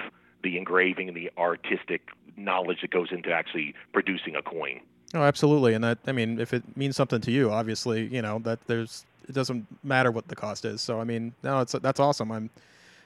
the 0.43 0.57
engraving 0.57 1.09
and 1.09 1.17
the 1.17 1.31
artistic 1.37 2.09
knowledge 2.37 2.81
that 2.81 2.91
goes 2.91 3.09
into 3.13 3.31
actually 3.31 3.75
producing 3.93 4.35
a 4.35 4.43
coin. 4.43 4.81
Oh, 5.15 5.23
absolutely. 5.23 5.75
And 5.75 5.83
that, 5.83 5.99
I 6.07 6.13
mean, 6.13 6.39
if 6.39 6.55
it 6.55 6.63
means 6.77 6.97
something 6.97 7.21
to 7.23 7.31
you, 7.33 7.51
obviously, 7.51 8.07
you 8.07 8.23
know, 8.23 8.39
that 8.41 8.61
there's, 8.67 9.05
it 9.29 9.33
doesn't 9.33 9.67
matter 9.85 10.11
what 10.11 10.29
the 10.29 10.37
cost 10.37 10.65
is. 10.65 10.81
So, 10.81 11.01
I 11.01 11.05
mean, 11.05 11.33
no, 11.43 11.61
it's, 11.61 11.73
that's 11.73 11.99
awesome. 11.99 12.31
I'm, 12.31 12.51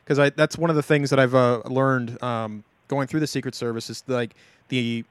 cause 0.04 0.18
I, 0.18 0.30
that's 0.30 0.58
one 0.58 0.70
of 0.70 0.76
the 0.76 0.82
things 0.82 1.10
that 1.10 1.18
I've 1.18 1.34
uh, 1.34 1.62
learned 1.64 2.22
um, 2.22 2.62
going 2.88 3.06
through 3.06 3.20
the 3.20 3.26
Secret 3.26 3.54
Service 3.54 3.88
is 3.88 4.04
like 4.06 4.34
the, 4.68 5.04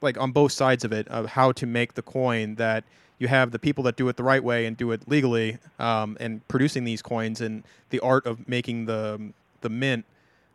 like 0.00 0.18
on 0.18 0.32
both 0.32 0.52
sides 0.52 0.84
of 0.84 0.92
it, 0.92 1.06
of 1.08 1.26
how 1.26 1.52
to 1.52 1.66
make 1.66 1.94
the 1.94 2.02
coin 2.02 2.54
that 2.54 2.84
you 3.18 3.28
have 3.28 3.50
the 3.50 3.58
people 3.58 3.84
that 3.84 3.96
do 3.96 4.08
it 4.08 4.16
the 4.16 4.22
right 4.22 4.42
way 4.42 4.66
and 4.66 4.76
do 4.76 4.92
it 4.92 5.06
legally 5.08 5.58
um, 5.78 6.16
and 6.20 6.46
producing 6.48 6.84
these 6.84 7.02
coins 7.02 7.40
and 7.42 7.62
the 7.90 8.00
art 8.00 8.26
of 8.26 8.46
making 8.48 8.86
the, 8.86 9.20
the 9.60 9.68
mint 9.68 10.04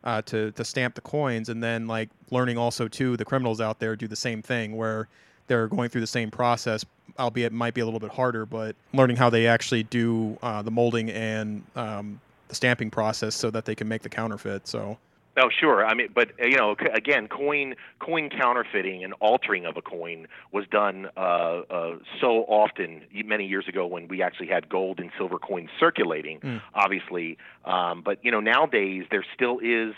uh, 0.04 0.22
to, 0.24 0.52
to 0.54 0.64
stamp 0.66 0.96
the 0.96 1.02
coins 1.02 1.50
and 1.50 1.64
then 1.64 1.88
like 1.88 2.10
learning 2.32 2.58
also 2.58 2.88
too 2.88 3.16
the 3.18 3.26
criminals 3.26 3.62
out 3.62 3.80
there 3.80 3.96
do 3.96 4.08
the 4.08 4.16
same 4.16 4.42
thing 4.42 4.76
where 4.76 5.08
they're 5.52 5.68
going 5.68 5.90
through 5.90 6.00
the 6.00 6.08
same 6.08 6.32
process, 6.32 6.86
albeit 7.20 7.52
might 7.52 7.74
be 7.74 7.82
a 7.82 7.86
little 7.86 8.00
bit 8.00 8.10
harder, 8.10 8.46
but 8.46 8.74
learning 8.94 9.18
how 9.18 9.30
they 9.30 9.48
actually 9.48 9.84
do 9.84 10.38
uh, 10.42 10.62
the 10.62 10.72
molding 10.72 11.10
and 11.12 11.62
um, 11.76 12.22
the 12.48 12.56
stamping 12.56 12.90
process 12.90 13.36
so 13.36 13.52
that 13.52 13.66
they 13.66 13.76
can 13.76 13.86
make 13.90 14.02
the 14.02 14.08
counterfeit. 14.08 14.66
So. 14.66 14.98
Oh, 15.36 15.50
sure. 15.50 15.86
I 15.86 15.94
mean, 15.94 16.08
but 16.16 16.32
you 16.40 16.56
know, 16.56 16.78
again, 16.94 17.28
coin 17.28 17.76
coin 18.00 18.30
counterfeiting 18.30 19.04
and 19.04 19.14
altering 19.20 19.66
of 19.66 19.76
a 19.76 19.82
coin 19.82 20.28
was 20.54 20.66
done 20.72 21.10
uh, 21.18 21.20
uh, 21.20 21.98
so 22.22 22.44
often 22.48 23.02
many 23.26 23.46
years 23.46 23.68
ago 23.68 23.86
when 23.86 24.08
we 24.08 24.22
actually 24.22 24.48
had 24.48 24.70
gold 24.70 25.02
and 25.02 25.12
silver 25.18 25.38
coins 25.38 25.70
circulating. 25.82 26.40
Mm. 26.40 26.62
Obviously, 26.74 27.38
um, 27.66 28.04
but 28.04 28.24
you 28.24 28.32
know, 28.32 28.40
nowadays 28.40 29.04
there 29.12 29.26
still 29.36 29.60
is 29.60 29.94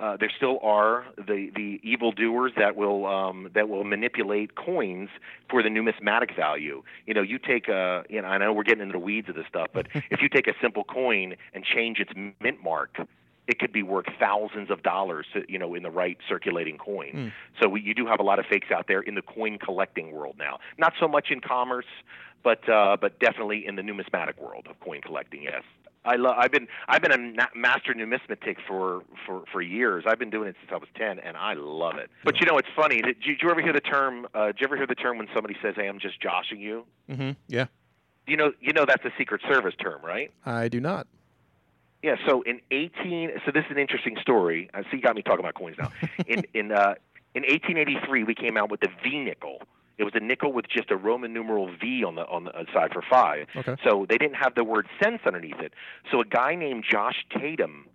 uh, 0.00 0.16
there 0.18 0.32
still 0.34 0.58
are 0.62 1.04
the 1.16 1.50
the 1.54 1.78
evildoers 1.82 2.52
that 2.56 2.74
will 2.74 3.06
um, 3.06 3.50
that 3.54 3.68
will 3.68 3.84
manipulate 3.84 4.54
coins 4.54 5.10
for 5.50 5.62
the 5.62 5.68
numismatic 5.68 6.34
value. 6.34 6.82
You 7.06 7.14
know, 7.14 7.22
you 7.22 7.38
take 7.38 7.68
a 7.68 8.04
you 8.08 8.22
know 8.22 8.28
I 8.28 8.38
know 8.38 8.52
we're 8.52 8.62
getting 8.62 8.82
into 8.82 8.92
the 8.92 8.98
weeds 8.98 9.28
of 9.28 9.34
this 9.34 9.46
stuff, 9.48 9.68
but 9.72 9.88
if 10.10 10.22
you 10.22 10.28
take 10.28 10.46
a 10.46 10.54
simple 10.62 10.84
coin 10.84 11.36
and 11.52 11.64
change 11.64 12.00
its 12.00 12.12
mint 12.40 12.62
mark, 12.64 12.98
it 13.46 13.58
could 13.58 13.72
be 13.72 13.82
worth 13.82 14.06
thousands 14.18 14.70
of 14.70 14.82
dollars, 14.82 15.26
you 15.48 15.58
know, 15.58 15.74
in 15.74 15.82
the 15.82 15.90
right 15.90 16.16
circulating 16.28 16.78
coin. 16.78 17.12
Mm. 17.12 17.32
So 17.60 17.68
we, 17.68 17.82
you 17.82 17.94
do 17.94 18.06
have 18.06 18.20
a 18.20 18.22
lot 18.22 18.38
of 18.38 18.46
fakes 18.46 18.70
out 18.70 18.86
there 18.86 19.00
in 19.00 19.16
the 19.16 19.22
coin 19.22 19.58
collecting 19.58 20.12
world 20.12 20.36
now. 20.38 20.60
Not 20.78 20.94
so 20.98 21.08
much 21.08 21.30
in 21.30 21.40
commerce, 21.40 21.86
but 22.42 22.66
uh, 22.68 22.96
but 22.98 23.18
definitely 23.18 23.66
in 23.66 23.76
the 23.76 23.82
numismatic 23.82 24.40
world 24.40 24.66
of 24.70 24.78
coin 24.80 25.02
collecting. 25.02 25.42
Yes. 25.42 25.62
I 26.04 26.16
love. 26.16 26.36
I've 26.38 26.50
been 26.50 26.66
I've 26.88 27.02
been 27.02 27.12
a 27.12 27.46
master 27.54 27.92
numismatic 27.92 28.58
for, 28.66 29.02
for 29.26 29.44
for 29.52 29.60
years. 29.60 30.04
I've 30.06 30.18
been 30.18 30.30
doing 30.30 30.48
it 30.48 30.56
since 30.60 30.70
I 30.72 30.76
was 30.76 30.88
ten, 30.96 31.18
and 31.18 31.36
I 31.36 31.54
love 31.54 31.98
it. 31.98 32.10
But 32.24 32.40
you 32.40 32.46
know, 32.46 32.56
it's 32.56 32.68
funny. 32.74 33.02
Did 33.02 33.16
you, 33.20 33.34
did 33.34 33.42
you 33.42 33.50
ever 33.50 33.60
hear 33.60 33.72
the 33.72 33.80
term? 33.80 34.26
Uh, 34.34 34.46
did 34.46 34.60
you 34.60 34.66
ever 34.66 34.76
hear 34.76 34.86
the 34.86 34.94
term 34.94 35.18
when 35.18 35.28
somebody 35.34 35.56
says, 35.62 35.74
"Hey, 35.76 35.88
I'm 35.88 35.98
just 35.98 36.20
joshing 36.20 36.60
you"? 36.60 36.86
Mm-hmm. 37.10 37.32
Yeah. 37.48 37.66
You 38.26 38.36
know, 38.36 38.52
you 38.60 38.72
know 38.72 38.86
that's 38.86 39.04
a 39.04 39.10
Secret 39.18 39.42
Service 39.50 39.74
term, 39.82 40.02
right? 40.02 40.30
I 40.46 40.68
do 40.68 40.80
not. 40.80 41.06
Yeah. 42.02 42.16
So 42.26 42.42
in 42.42 42.60
18, 42.70 43.32
so 43.44 43.52
this 43.52 43.64
is 43.66 43.70
an 43.70 43.78
interesting 43.78 44.16
story. 44.22 44.70
I 44.72 44.82
see 44.84 44.88
you 44.96 45.02
got 45.02 45.16
me 45.16 45.22
talking 45.22 45.40
about 45.40 45.54
coins 45.54 45.76
now. 45.78 45.92
in 46.26 46.44
in 46.54 46.72
uh, 46.72 46.94
in 47.34 47.42
1883, 47.42 48.24
we 48.24 48.34
came 48.34 48.56
out 48.56 48.70
with 48.70 48.80
the 48.80 48.88
V 49.02 49.18
nickel 49.18 49.62
it 50.00 50.04
was 50.04 50.14
a 50.14 50.20
nickel 50.20 50.50
with 50.52 50.66
just 50.66 50.90
a 50.90 50.96
Roman 50.96 51.34
numeral 51.34 51.70
V 51.78 52.02
on 52.02 52.14
the 52.14 52.26
on 52.26 52.44
the 52.44 52.52
side 52.72 52.92
for 52.92 53.02
five. 53.02 53.46
Okay. 53.54 53.76
So 53.84 54.06
they 54.08 54.16
didn't 54.16 54.36
have 54.36 54.54
the 54.54 54.64
word 54.64 54.88
cents 55.00 55.22
underneath 55.26 55.60
it. 55.60 55.74
So 56.10 56.22
a 56.22 56.24
guy 56.24 56.54
named 56.54 56.84
Josh 56.90 57.26
Tatum 57.38 57.86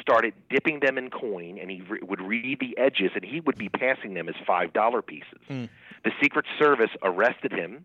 started 0.00 0.32
dipping 0.48 0.78
them 0.78 0.96
in 0.96 1.10
coin, 1.10 1.58
and 1.60 1.68
he 1.68 1.82
re- 1.82 1.98
would 2.02 2.20
read 2.20 2.58
the 2.60 2.78
edges, 2.78 3.10
and 3.16 3.24
he 3.24 3.40
would 3.40 3.58
be 3.58 3.68
passing 3.68 4.14
them 4.14 4.28
as 4.28 4.36
five 4.46 4.72
dollar 4.72 5.02
pieces. 5.02 5.40
Mm. 5.50 5.68
The 6.04 6.12
Secret 6.22 6.46
Service 6.56 6.90
arrested 7.02 7.52
him 7.52 7.84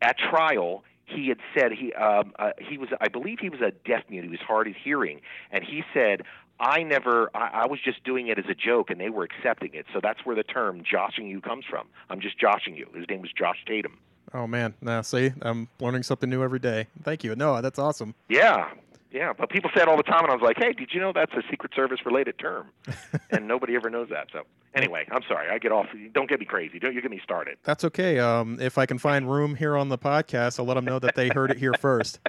at 0.00 0.16
trial. 0.18 0.82
He 1.04 1.28
had 1.28 1.38
said 1.54 1.72
he 1.72 1.92
um, 1.92 2.32
uh, 2.38 2.52
he 2.58 2.78
was 2.78 2.88
I 2.98 3.08
believe 3.08 3.40
he 3.40 3.50
was 3.50 3.60
a 3.60 3.72
deaf 3.86 4.04
mute. 4.08 4.24
He 4.24 4.30
was 4.30 4.40
hard 4.40 4.68
of 4.68 4.74
hearing, 4.82 5.20
and 5.52 5.62
he 5.62 5.82
said 5.92 6.22
I 6.58 6.82
never, 6.82 7.30
I, 7.34 7.62
I 7.62 7.66
was 7.66 7.80
just 7.84 8.02
doing 8.04 8.28
it 8.28 8.38
as 8.38 8.46
a 8.48 8.54
joke 8.54 8.90
and 8.90 9.00
they 9.00 9.10
were 9.10 9.24
accepting 9.24 9.74
it. 9.74 9.86
So 9.92 10.00
that's 10.02 10.24
where 10.24 10.34
the 10.36 10.42
term 10.42 10.82
joshing 10.88 11.28
you 11.28 11.40
comes 11.40 11.64
from. 11.68 11.86
I'm 12.10 12.20
just 12.20 12.38
joshing 12.38 12.76
you. 12.76 12.88
His 12.94 13.06
name 13.08 13.20
was 13.20 13.30
Josh 13.32 13.58
Tatum. 13.66 13.98
Oh, 14.32 14.46
man. 14.46 14.74
Now, 14.80 15.02
see, 15.02 15.32
I'm 15.42 15.68
learning 15.80 16.02
something 16.02 16.28
new 16.28 16.42
every 16.42 16.58
day. 16.58 16.88
Thank 17.02 17.24
you. 17.24 17.36
No, 17.36 17.60
that's 17.60 17.78
awesome. 17.78 18.14
Yeah. 18.28 18.70
Yeah. 19.12 19.32
But 19.32 19.50
people 19.50 19.70
say 19.74 19.82
it 19.82 19.88
all 19.88 19.96
the 19.96 20.02
time. 20.02 20.24
And 20.24 20.30
I 20.30 20.34
was 20.34 20.42
like, 20.42 20.56
hey, 20.58 20.72
did 20.72 20.92
you 20.92 21.00
know 21.00 21.12
that's 21.12 21.32
a 21.34 21.42
Secret 21.50 21.72
Service 21.74 22.00
related 22.04 22.38
term? 22.38 22.68
and 23.30 23.46
nobody 23.46 23.76
ever 23.76 23.88
knows 23.88 24.08
that. 24.08 24.28
So 24.32 24.42
anyway, 24.74 25.06
I'm 25.10 25.22
sorry. 25.28 25.48
I 25.50 25.58
get 25.58 25.72
off. 25.72 25.86
Don't 26.12 26.28
get 26.28 26.40
me 26.40 26.46
crazy. 26.46 26.78
Don't 26.78 26.94
you 26.94 27.02
get 27.02 27.10
me 27.10 27.20
started. 27.22 27.58
That's 27.64 27.84
okay. 27.84 28.18
Um, 28.18 28.58
if 28.60 28.78
I 28.78 28.86
can 28.86 28.98
find 28.98 29.30
room 29.30 29.54
here 29.54 29.76
on 29.76 29.90
the 29.90 29.98
podcast, 29.98 30.58
I'll 30.58 30.66
let 30.66 30.74
them 30.74 30.84
know 30.84 30.98
that 30.98 31.14
they 31.14 31.28
heard 31.28 31.50
it 31.50 31.58
here 31.58 31.74
first. 31.74 32.18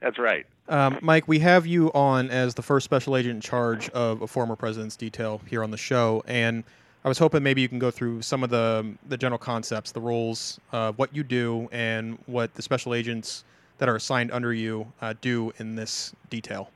That's 0.00 0.18
right. 0.18 0.46
Um, 0.68 0.98
Mike, 1.00 1.28
we 1.28 1.38
have 1.38 1.66
you 1.66 1.92
on 1.92 2.28
as 2.30 2.54
the 2.54 2.62
first 2.62 2.84
special 2.84 3.16
agent 3.16 3.36
in 3.36 3.40
charge 3.40 3.88
of 3.90 4.22
a 4.22 4.26
former 4.26 4.56
president's 4.56 4.96
detail 4.96 5.40
here 5.46 5.62
on 5.62 5.70
the 5.70 5.76
show, 5.76 6.22
and 6.26 6.64
I 7.04 7.08
was 7.08 7.18
hoping 7.18 7.42
maybe 7.42 7.62
you 7.62 7.68
can 7.68 7.78
go 7.78 7.90
through 7.90 8.22
some 8.22 8.42
of 8.42 8.50
the 8.50 8.94
the 9.08 9.16
general 9.16 9.38
concepts, 9.38 9.92
the 9.92 10.00
roles, 10.00 10.58
uh, 10.72 10.92
what 10.92 11.14
you 11.14 11.22
do, 11.22 11.68
and 11.70 12.18
what 12.26 12.52
the 12.54 12.62
special 12.62 12.94
agents 12.94 13.44
that 13.78 13.88
are 13.88 13.96
assigned 13.96 14.32
under 14.32 14.52
you 14.52 14.90
uh, 15.00 15.14
do 15.20 15.52
in 15.58 15.76
this 15.76 16.12
detail. 16.30 16.70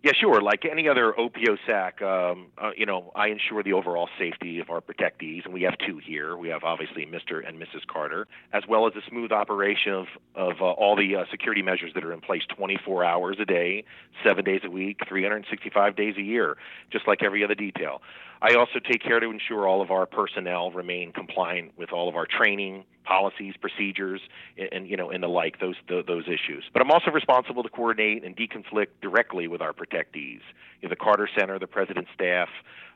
Yeah, 0.00 0.12
sure. 0.12 0.40
Like 0.40 0.64
any 0.64 0.88
other 0.88 1.12
OPOSAC, 1.12 2.02
um, 2.02 2.46
uh, 2.56 2.70
you 2.76 2.86
know, 2.86 3.10
I 3.16 3.28
ensure 3.28 3.64
the 3.64 3.72
overall 3.72 4.08
safety 4.16 4.60
of 4.60 4.70
our 4.70 4.80
protectees, 4.80 5.44
and 5.44 5.52
we 5.52 5.62
have 5.62 5.76
two 5.76 5.98
here. 5.98 6.36
We 6.36 6.50
have 6.50 6.62
obviously 6.62 7.04
Mr. 7.04 7.46
and 7.46 7.60
Mrs. 7.60 7.84
Carter, 7.84 8.28
as 8.52 8.62
well 8.68 8.86
as 8.86 8.94
the 8.94 9.02
smooth 9.08 9.32
operation 9.32 9.92
of 9.92 10.06
of 10.36 10.60
uh, 10.60 10.66
all 10.66 10.94
the 10.94 11.16
uh, 11.16 11.24
security 11.32 11.62
measures 11.62 11.94
that 11.94 12.04
are 12.04 12.12
in 12.12 12.20
place 12.20 12.42
24 12.56 13.04
hours 13.04 13.38
a 13.40 13.44
day, 13.44 13.82
seven 14.22 14.44
days 14.44 14.60
a 14.62 14.70
week, 14.70 15.00
365 15.08 15.96
days 15.96 16.14
a 16.16 16.22
year, 16.22 16.56
just 16.92 17.08
like 17.08 17.24
every 17.24 17.42
other 17.42 17.56
detail. 17.56 18.00
I 18.40 18.54
also 18.54 18.78
take 18.78 19.02
care 19.02 19.20
to 19.20 19.30
ensure 19.30 19.66
all 19.66 19.82
of 19.82 19.90
our 19.90 20.06
personnel 20.06 20.70
remain 20.70 21.12
compliant 21.12 21.72
with 21.76 21.92
all 21.92 22.08
of 22.08 22.16
our 22.16 22.26
training, 22.26 22.84
policies, 23.04 23.54
procedures, 23.60 24.20
and, 24.56 24.68
and 24.72 24.88
you 24.88 24.96
know, 24.96 25.10
and 25.10 25.22
the 25.22 25.28
like, 25.28 25.60
those 25.60 25.76
the, 25.88 26.02
those 26.06 26.24
issues. 26.26 26.64
But 26.72 26.82
I'm 26.82 26.90
also 26.90 27.10
responsible 27.10 27.62
to 27.62 27.68
coordinate 27.68 28.24
and 28.24 28.36
deconflict 28.36 28.88
directly 29.02 29.48
with 29.48 29.60
our 29.60 29.72
protectees. 29.72 30.40
You 30.80 30.84
know, 30.84 30.90
the 30.90 30.96
Carter 30.96 31.28
Center, 31.38 31.58
the 31.58 31.66
president's 31.66 32.10
staff, 32.14 32.48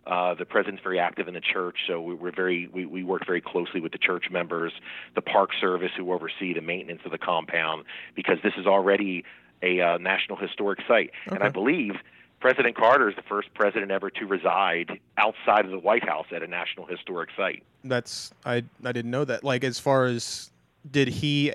uh, 0.07 0.35
the 0.35 0.45
president's 0.45 0.83
very 0.83 0.99
active 0.99 1.29
in 1.29 1.35
the 1.35 1.41
church, 1.41 1.77
so 1.87 2.01
we, 2.01 2.15
we're 2.15 2.35
very 2.35 2.69
we, 2.69 2.87
we 2.87 3.03
work 3.03 3.27
very 3.27 3.41
closely 3.41 3.81
with 3.81 3.93
the 3.93 3.99
church 3.99 4.27
members, 4.31 4.73
the 5.15 5.23
Park 5.23 5.51
Service 5.61 5.91
who 5.97 6.13
oversee 6.13 6.55
the 6.55 6.61
maintenance 6.61 7.03
of 7.05 7.11
the 7.11 7.19
compound, 7.19 7.85
because 8.15 8.39
this 8.43 8.55
is 8.57 8.67
already 8.67 9.25
a 9.63 9.81
uh, 9.81 9.99
national 9.99 10.37
historic 10.39 10.81
site, 10.89 11.11
okay. 11.27 11.37
and 11.37 11.45
I 11.45 11.49
believe 11.49 11.95
President 12.43 12.77
Carter 12.77 13.09
is 13.09 13.15
the 13.15 13.23
first 13.23 13.55
president 13.55 13.93
ever 13.93 14.11
to 14.11 14.27
reside 14.27 14.99
outside 15.17 15.65
of 15.65 15.71
the 15.71 15.79
White 15.79 16.07
House 16.07 16.27
at 16.35 16.43
a 16.43 16.47
national 16.49 16.87
historic 16.87 17.31
site. 17.37 17.63
That's 17.85 18.33
I 18.45 18.65
I 18.85 18.91
didn't 18.91 19.13
know 19.13 19.25
that. 19.25 19.45
Like 19.45 19.63
as 19.63 19.79
far 19.79 20.07
as 20.07 20.51
did 20.91 21.07
he 21.07 21.53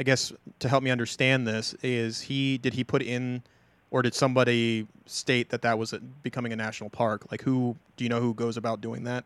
I 0.00 0.02
guess 0.02 0.32
to 0.58 0.68
help 0.68 0.82
me 0.82 0.90
understand 0.90 1.46
this 1.46 1.76
is 1.80 2.20
he 2.22 2.58
did 2.58 2.74
he 2.74 2.82
put 2.82 3.02
in 3.02 3.44
or 3.92 4.02
did 4.02 4.14
somebody 4.14 4.88
state 5.06 5.50
that 5.50 5.62
that 5.62 5.78
was 5.78 5.94
becoming 6.24 6.52
a 6.52 6.56
national 6.56 6.90
park? 6.90 7.30
Like 7.30 7.42
who 7.42 7.76
do 7.96 8.02
you 8.02 8.10
know 8.10 8.20
who 8.20 8.34
goes 8.34 8.56
about 8.56 8.80
doing 8.80 9.04
that? 9.04 9.24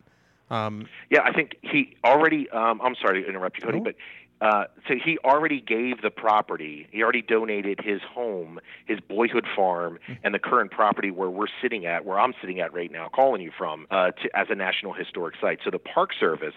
Um, 0.50 0.86
yeah, 1.08 1.22
I 1.24 1.32
think 1.32 1.56
he 1.62 1.96
already. 2.04 2.50
Um, 2.50 2.80
I'm 2.82 2.96
sorry 2.96 3.22
to 3.22 3.28
interrupt 3.28 3.58
you, 3.58 3.64
Cody, 3.64 3.78
oh. 3.78 3.84
but 3.84 3.94
uh, 4.40 4.64
so 4.88 4.94
he 5.02 5.18
already 5.18 5.60
gave 5.60 6.00
the 6.02 6.10
property. 6.10 6.88
He 6.90 7.02
already 7.02 7.22
donated 7.22 7.80
his 7.82 8.00
home, 8.02 8.58
his 8.86 8.98
boyhood 9.00 9.46
farm, 9.54 9.98
mm-hmm. 10.02 10.14
and 10.24 10.34
the 10.34 10.38
current 10.38 10.70
property 10.70 11.10
where 11.10 11.28
we're 11.28 11.46
sitting 11.60 11.84
at, 11.84 12.04
where 12.06 12.18
I'm 12.18 12.32
sitting 12.40 12.60
at 12.60 12.72
right 12.72 12.90
now, 12.90 13.08
calling 13.14 13.42
you 13.42 13.52
from, 13.56 13.86
uh, 13.90 14.12
to, 14.12 14.30
as 14.34 14.46
a 14.50 14.54
national 14.54 14.94
historic 14.94 15.34
site. 15.40 15.58
So 15.64 15.70
the 15.70 15.78
Park 15.78 16.10
Service 16.18 16.54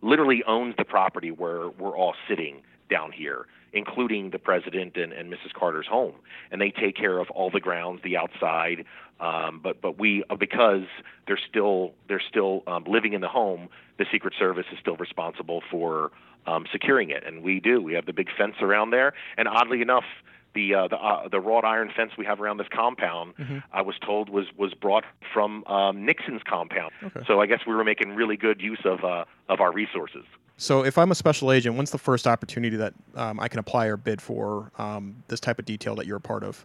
literally 0.00 0.42
owns 0.46 0.74
the 0.78 0.84
property 0.84 1.30
where 1.30 1.68
we're 1.68 1.96
all 1.96 2.14
sitting 2.28 2.62
down 2.88 3.12
here, 3.12 3.46
including 3.72 4.30
the 4.30 4.38
president 4.38 4.96
and, 4.96 5.12
and 5.12 5.30
Mrs. 5.30 5.52
Carter's 5.52 5.86
home, 5.86 6.14
and 6.50 6.60
they 6.60 6.70
take 6.70 6.96
care 6.96 7.18
of 7.18 7.30
all 7.30 7.50
the 7.50 7.60
grounds, 7.60 8.00
the 8.02 8.16
outside. 8.16 8.84
Um, 9.18 9.60
but 9.62 9.80
but 9.80 9.98
we 9.98 10.24
uh, 10.28 10.36
because 10.36 10.84
they're 11.26 11.40
still 11.48 11.92
they're 12.06 12.22
still 12.26 12.62
um, 12.66 12.84
living 12.84 13.14
in 13.14 13.22
the 13.22 13.28
home, 13.28 13.68
the 13.98 14.04
Secret 14.12 14.34
Service 14.38 14.66
is 14.72 14.78
still 14.78 14.96
responsible 14.96 15.62
for 15.70 16.12
um, 16.46 16.66
securing 16.70 17.10
it, 17.10 17.24
and 17.26 17.42
we 17.42 17.60
do. 17.60 17.80
We 17.80 17.94
have 17.94 18.06
the 18.06 18.12
big 18.12 18.28
fence 18.36 18.56
around 18.60 18.90
there, 18.90 19.12
and 19.36 19.48
oddly 19.48 19.82
enough, 19.82 20.04
the 20.54 20.74
uh, 20.74 20.88
the, 20.88 20.96
uh, 20.96 21.28
the 21.28 21.40
wrought 21.40 21.64
iron 21.64 21.92
fence 21.94 22.12
we 22.18 22.24
have 22.24 22.40
around 22.40 22.56
this 22.56 22.66
compound, 22.72 23.34
mm-hmm. 23.36 23.58
I 23.72 23.82
was 23.82 23.94
told 24.04 24.28
was 24.28 24.46
was 24.56 24.74
brought 24.74 25.04
from 25.32 25.64
um, 25.66 26.04
Nixon's 26.04 26.42
compound. 26.48 26.90
Okay. 27.04 27.20
So 27.26 27.40
I 27.40 27.46
guess 27.46 27.60
we 27.66 27.74
were 27.74 27.84
making 27.84 28.14
really 28.14 28.36
good 28.36 28.60
use 28.60 28.80
of 28.84 29.04
uh, 29.04 29.24
of 29.48 29.60
our 29.60 29.72
resources. 29.72 30.24
So 30.56 30.84
if 30.84 30.96
I'm 30.96 31.10
a 31.10 31.14
special 31.14 31.52
agent, 31.52 31.76
when's 31.76 31.90
the 31.90 31.98
first 31.98 32.26
opportunity 32.26 32.76
that 32.78 32.94
um, 33.14 33.38
I 33.38 33.48
can 33.48 33.60
apply 33.60 33.86
or 33.86 33.98
bid 33.98 34.22
for 34.22 34.72
um, 34.78 35.22
this 35.28 35.38
type 35.38 35.58
of 35.58 35.66
detail 35.66 35.94
that 35.96 36.06
you're 36.06 36.16
a 36.16 36.20
part 36.20 36.42
of? 36.42 36.64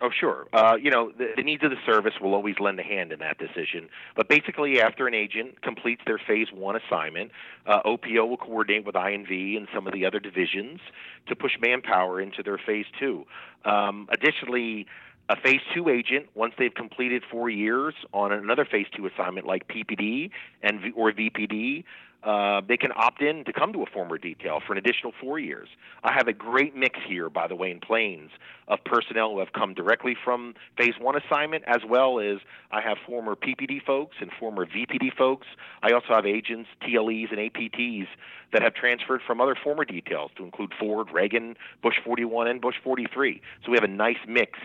Oh, 0.00 0.10
sure. 0.16 0.46
Uh, 0.52 0.76
you 0.80 0.90
know, 0.90 1.10
the, 1.10 1.30
the, 1.36 1.42
needs 1.42 1.64
of 1.64 1.70
the 1.70 1.76
service 1.84 2.14
will 2.20 2.32
always 2.32 2.54
lend 2.60 2.78
a 2.78 2.84
hand 2.84 3.10
in 3.10 3.18
that 3.18 3.36
decision. 3.36 3.88
But 4.14 4.28
basically, 4.28 4.80
after 4.80 5.08
an 5.08 5.14
agent 5.14 5.60
completes 5.60 6.02
their 6.06 6.20
phase 6.24 6.46
one 6.52 6.76
assignment, 6.76 7.32
uh, 7.66 7.80
OPO 7.84 8.24
will 8.28 8.36
coordinate 8.36 8.86
with 8.86 8.94
INV 8.94 9.56
and 9.56 9.66
some 9.74 9.88
of 9.88 9.92
the 9.92 10.06
other 10.06 10.20
divisions 10.20 10.78
to 11.26 11.34
push 11.34 11.52
manpower 11.60 12.20
into 12.20 12.44
their 12.44 12.58
phase 12.58 12.86
two. 13.00 13.24
Um, 13.64 14.08
additionally, 14.12 14.86
a 15.28 15.36
phase 15.36 15.60
two 15.74 15.88
agent, 15.88 16.26
once 16.34 16.54
they've 16.58 16.74
completed 16.74 17.24
four 17.28 17.50
years 17.50 17.94
on 18.14 18.32
another 18.32 18.64
phase 18.64 18.86
two 18.96 19.06
assignment 19.06 19.46
like 19.46 19.66
PPD 19.66 20.30
and 20.62 20.80
or 20.94 21.12
VPD, 21.12 21.84
uh, 22.24 22.60
they 22.66 22.76
can 22.76 22.90
opt 22.96 23.22
in 23.22 23.44
to 23.44 23.52
come 23.52 23.72
to 23.72 23.82
a 23.82 23.86
former 23.86 24.18
detail 24.18 24.60
for 24.66 24.72
an 24.72 24.78
additional 24.78 25.12
four 25.20 25.38
years. 25.38 25.68
I 26.02 26.12
have 26.12 26.26
a 26.26 26.32
great 26.32 26.74
mix 26.74 26.98
here, 27.06 27.30
by 27.30 27.46
the 27.46 27.54
way, 27.54 27.70
in 27.70 27.78
Plains 27.78 28.30
of 28.66 28.80
personnel 28.84 29.30
who 29.30 29.38
have 29.38 29.52
come 29.52 29.72
directly 29.72 30.16
from 30.24 30.54
phase 30.76 30.94
one 30.98 31.16
assignment, 31.16 31.62
as 31.66 31.82
well 31.88 32.18
as 32.18 32.38
I 32.72 32.80
have 32.80 32.98
former 33.06 33.36
PPD 33.36 33.84
folks 33.84 34.16
and 34.20 34.32
former 34.38 34.66
VPD 34.66 35.14
folks. 35.16 35.46
I 35.82 35.92
also 35.92 36.08
have 36.08 36.26
agents, 36.26 36.68
TLEs, 36.82 37.30
and 37.30 37.38
APTs 37.38 38.08
that 38.52 38.62
have 38.62 38.74
transferred 38.74 39.20
from 39.24 39.40
other 39.40 39.56
former 39.62 39.84
details 39.84 40.32
to 40.36 40.44
include 40.44 40.72
Ford, 40.78 41.08
Reagan, 41.12 41.56
Bush 41.82 41.96
41, 42.04 42.48
and 42.48 42.60
Bush 42.60 42.76
43. 42.82 43.40
So 43.64 43.70
we 43.70 43.76
have 43.76 43.84
a 43.84 43.88
nice 43.88 44.18
mix 44.26 44.58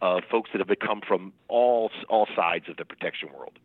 of 0.00 0.22
folks 0.30 0.50
that 0.52 0.66
have 0.66 0.78
come 0.78 1.00
from 1.06 1.32
all 1.48 1.90
all 2.08 2.26
sides 2.36 2.68
of 2.68 2.76
the 2.76 2.84
protection 2.84 3.30
world. 3.36 3.58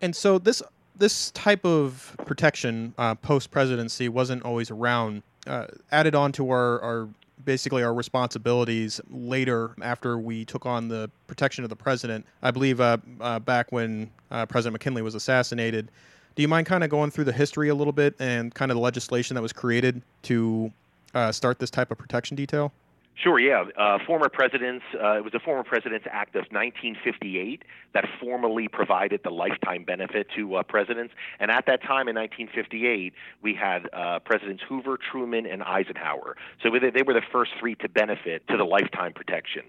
And 0.00 0.16
so 0.16 0.38
this 0.38 0.62
this 0.98 1.30
type 1.32 1.64
of 1.64 2.14
protection 2.26 2.94
uh, 2.98 3.14
post 3.14 3.50
presidency 3.50 4.08
wasn't 4.08 4.42
always 4.42 4.70
around. 4.70 5.22
Uh, 5.46 5.66
added 5.92 6.14
on 6.14 6.32
to 6.32 6.50
our, 6.50 6.80
our 6.80 7.08
basically 7.44 7.82
our 7.82 7.94
responsibilities 7.94 9.00
later 9.10 9.74
after 9.80 10.18
we 10.18 10.44
took 10.44 10.66
on 10.66 10.88
the 10.88 11.10
protection 11.26 11.64
of 11.64 11.70
the 11.70 11.76
president. 11.76 12.26
I 12.42 12.50
believe 12.50 12.80
uh, 12.80 12.98
uh 13.20 13.38
back 13.38 13.70
when 13.70 14.10
uh, 14.30 14.46
President 14.46 14.72
McKinley 14.72 15.02
was 15.02 15.14
assassinated. 15.14 15.90
Do 16.34 16.42
you 16.42 16.48
mind 16.48 16.66
kind 16.66 16.84
of 16.84 16.90
going 16.90 17.10
through 17.10 17.24
the 17.24 17.32
history 17.32 17.68
a 17.68 17.74
little 17.74 17.92
bit 17.92 18.14
and 18.18 18.54
kind 18.54 18.70
of 18.70 18.76
the 18.76 18.80
legislation 18.80 19.34
that 19.36 19.42
was 19.42 19.52
created 19.52 20.02
to 20.22 20.72
uh, 21.14 21.32
start 21.32 21.58
this 21.58 21.70
type 21.70 21.90
of 21.90 21.98
protection 21.98 22.36
detail? 22.36 22.72
Sure, 23.16 23.40
yeah. 23.40 23.64
Uh, 23.78 23.98
former 24.06 24.28
presidents, 24.28 24.84
uh, 24.94 25.16
it 25.16 25.24
was 25.24 25.32
the 25.32 25.40
former 25.40 25.64
President's 25.64 26.06
Act 26.10 26.36
of 26.36 26.44
1958 26.50 27.62
that 27.94 28.04
formally 28.20 28.68
provided 28.68 29.20
the 29.24 29.30
lifetime 29.30 29.84
benefit 29.84 30.26
to 30.36 30.56
uh, 30.56 30.62
presidents. 30.62 31.14
And 31.40 31.50
at 31.50 31.64
that 31.64 31.82
time 31.82 32.08
in 32.08 32.14
1958, 32.14 33.14
we 33.40 33.54
had 33.54 33.88
uh, 33.94 34.18
Presidents 34.18 34.62
Hoover, 34.68 34.98
Truman, 34.98 35.46
and 35.46 35.62
Eisenhower. 35.62 36.36
So 36.62 36.68
they 36.70 37.02
were 37.02 37.14
the 37.14 37.22
first 37.32 37.52
three 37.58 37.74
to 37.76 37.88
benefit 37.88 38.46
to 38.48 38.58
the 38.58 38.64
lifetime 38.64 39.14
protection. 39.14 39.62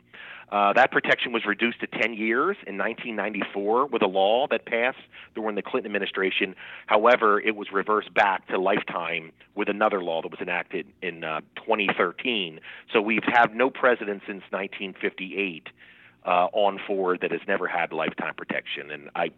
Uh, 0.50 0.72
that 0.74 0.92
protection 0.92 1.34
was 1.34 1.46
reduced 1.46 1.80
to 1.82 1.88
10 1.88 2.14
years 2.14 2.56
in 2.66 2.78
1994 2.78 3.88
with 3.88 4.02
a 4.02 4.08
law 4.08 4.48
that 4.50 4.66
passed 4.66 4.98
during 5.36 5.56
the 5.56 5.62
Clinton 5.62 5.88
administration. 5.90 6.56
However, 6.86 7.40
it 7.40 7.56
was 7.56 7.72
reversed 7.72 8.14
back 8.14 8.48
to 8.48 8.58
lifetime 8.58 9.34
with 9.56 9.68
another 9.68 10.02
law 10.02 10.22
that 10.22 10.32
was 10.32 10.40
enacted 10.40 10.88
in 11.02 11.24
uh, 11.26 11.42
2013. 11.58 12.62
So 12.94 13.02
we've 13.02 13.26
had 13.26 13.54
no 13.56 13.70
president 13.70 14.24
since 14.26 14.44
1958 14.52 15.68
uh, 16.26 16.30
on 16.54 16.80
forward 16.86 17.20
that 17.22 17.32
has 17.32 17.42
never 17.48 17.68
had 17.68 17.92
lifetime 17.92 18.34
protection, 18.36 18.92
and 18.92 19.10
I 19.16 19.32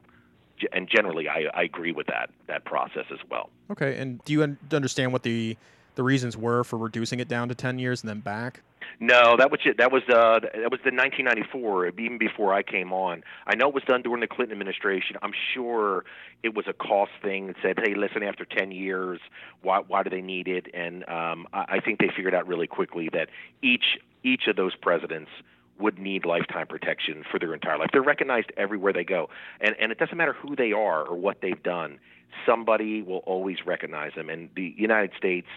and 0.74 0.90
generally 0.90 1.30
I, 1.30 1.46
I 1.54 1.64
agree 1.64 1.92
with 1.92 2.08
that 2.08 2.30
that 2.48 2.66
process 2.66 3.06
as 3.12 3.20
well. 3.30 3.50
Okay, 3.72 3.98
and 3.98 4.24
do 4.26 4.34
you 4.34 4.44
understand 4.72 5.14
what 5.14 5.24
the 5.24 5.56
the 5.96 6.04
reasons 6.04 6.36
were 6.36 6.64
for 6.64 6.78
reducing 6.78 7.20
it 7.20 7.28
down 7.28 7.50
to 7.50 7.56
10 7.56 7.78
years 7.78 8.02
and 8.02 8.10
then 8.10 8.20
back? 8.20 8.62
No, 9.00 9.38
that 9.38 9.52
was 9.52 9.60
it. 9.66 9.78
That 9.78 9.92
was 9.92 10.04
uh, 10.10 10.40
that 10.40 10.72
was 10.72 10.80
the 10.84 10.92
1994, 10.92 11.88
even 12.00 12.18
before 12.18 12.54
I 12.54 12.64
came 12.64 12.92
on. 12.92 13.24
I 13.48 13.56
know 13.56 13.68
it 13.70 13.74
was 13.74 13.84
done 13.84 14.02
during 14.02 14.22
the 14.22 14.28
Clinton 14.28 14.54
administration. 14.54 15.18
I'm 15.22 15.34
sure 15.54 16.06
it 16.44 16.56
was 16.56 16.66
a 16.68 16.74
cost 16.74 17.12
thing 17.22 17.48
that 17.48 17.56
said, 17.62 17.80
"Hey, 17.84 17.96
listen, 17.96 18.24
after 18.24 18.46
10 18.46 18.72
years, 18.72 19.20
why 19.62 19.80
why 19.80 20.04
do 20.04 20.10
they 20.10 20.22
need 20.22 20.48
it?" 20.48 20.68
And 20.74 21.08
um, 21.10 21.48
I, 21.54 21.66
I 21.70 21.80
think 21.80 22.00
they 22.00 22.10
figured 22.16 22.34
out 22.34 22.48
really 22.48 22.68
quickly 22.68 23.10
that 23.14 23.30
each 23.62 24.00
each 24.24 24.48
of 24.48 24.56
those 24.56 24.76
presidents 24.76 25.32
would 25.80 25.98
need 25.98 26.26
lifetime 26.26 26.68
protection 26.68 27.24
for 27.32 27.40
their 27.40 27.54
entire 27.54 27.78
life. 27.78 27.90
They're 27.94 28.02
recognized 28.02 28.52
everywhere 28.58 28.94
they 28.94 29.04
go, 29.06 29.30
and 29.62 29.76
and 29.80 29.92
it 29.92 29.98
doesn't 29.98 30.18
matter 30.18 30.34
who 30.34 30.56
they 30.56 30.72
are 30.72 31.04
or 31.06 31.16
what 31.16 31.42
they've 31.42 31.62
done. 31.62 32.00
Somebody 32.46 33.02
will 33.02 33.24
always 33.26 33.66
recognize 33.66 34.14
them, 34.16 34.30
and 34.30 34.50
the 34.56 34.74
United 34.78 35.12
States 35.18 35.48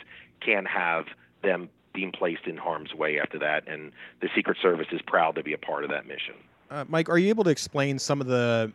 can 0.41 0.65
have 0.65 1.07
them 1.43 1.69
being 1.93 2.13
placed 2.13 2.47
in 2.47 2.57
harm's 2.57 2.95
way 2.95 3.19
after 3.19 3.39
that. 3.39 3.67
And 3.67 3.93
the 4.21 4.29
Secret 4.35 4.57
Service 4.61 4.87
is 4.93 5.01
proud 5.07 5.35
to 5.37 5.43
be 5.43 5.53
a 5.53 5.59
part 5.59 5.85
of 5.85 5.91
that 5.91 6.07
mission. 6.07 6.35
Uh, 6.71 6.85
Mike, 6.89 7.09
are 7.09 7.19
you 7.19 7.29
able 7.29 7.45
to 7.45 7.51
explain 7.51 7.99
some 7.99 8.21
of 8.21 8.27
the, 8.27 8.73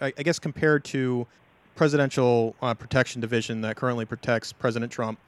I, 0.00 0.12
I 0.18 0.22
guess, 0.22 0.38
compared 0.38 0.84
to 0.86 1.26
Presidential 1.74 2.54
uh, 2.60 2.74
Protection 2.74 3.20
Division 3.20 3.62
that 3.62 3.76
currently 3.76 4.04
protects 4.04 4.52
President 4.52 4.92
Trump 4.92 5.18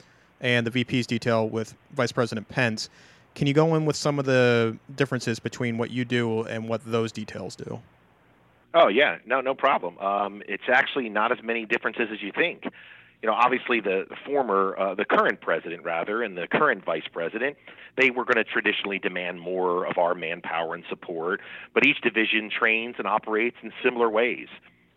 and 0.41 0.67
the 0.67 0.71
VP's 0.71 1.07
detail 1.07 1.49
with 1.49 1.75
Vice 1.93 2.13
President 2.13 2.47
Pence? 2.49 2.91
Can 3.35 3.47
you 3.47 3.55
go 3.55 3.75
in 3.75 3.85
with 3.87 3.97
some 3.97 4.19
of 4.19 4.27
the 4.27 4.77
differences 4.95 5.41
between 5.41 5.79
what 5.79 5.91
you 5.91 6.05
do 6.05 6.43
and 6.43 6.69
what 6.69 6.85
those 6.85 7.11
details 7.11 7.57
do? 7.57 7.81
Oh 8.75 8.89
yeah, 8.89 9.19
no, 9.25 9.41
no 9.41 9.55
problem. 9.55 9.99
Um, 9.99 10.43
it's 10.47 10.65
actually 10.69 11.09
not 11.09 11.33
as 11.33 11.39
many 11.43 11.65
differences 11.65 12.09
as 12.13 12.23
you 12.23 12.33
think 12.33 12.65
you 13.23 13.29
know, 13.29 13.35
obviously 13.35 13.81
the, 13.81 14.05
former, 14.27 14.79
uh, 14.79 14.95
the 14.95 15.05
current 15.05 15.41
president 15.41 15.85
rather, 15.85 16.23
and 16.23 16.37
the 16.37 16.47
current 16.47 16.85
vice 16.85 17.09
president, 17.13 17.57
they 17.97 18.11
were 18.11 18.25
going 18.25 18.37
to 18.37 18.45
traditionally 18.45 18.99
demand 18.99 19.41
more 19.41 19.87
of 19.87 19.99
our 19.99 20.15
manpower 20.15 20.75
and 20.75 20.85
support. 20.89 21.41
But 21.73 21.87
each 21.87 22.01
division 22.03 22.51
trains 22.51 22.97
and 22.99 23.07
operates 23.07 23.57
in 23.63 23.73
similar 23.83 24.11
ways. 24.11 24.49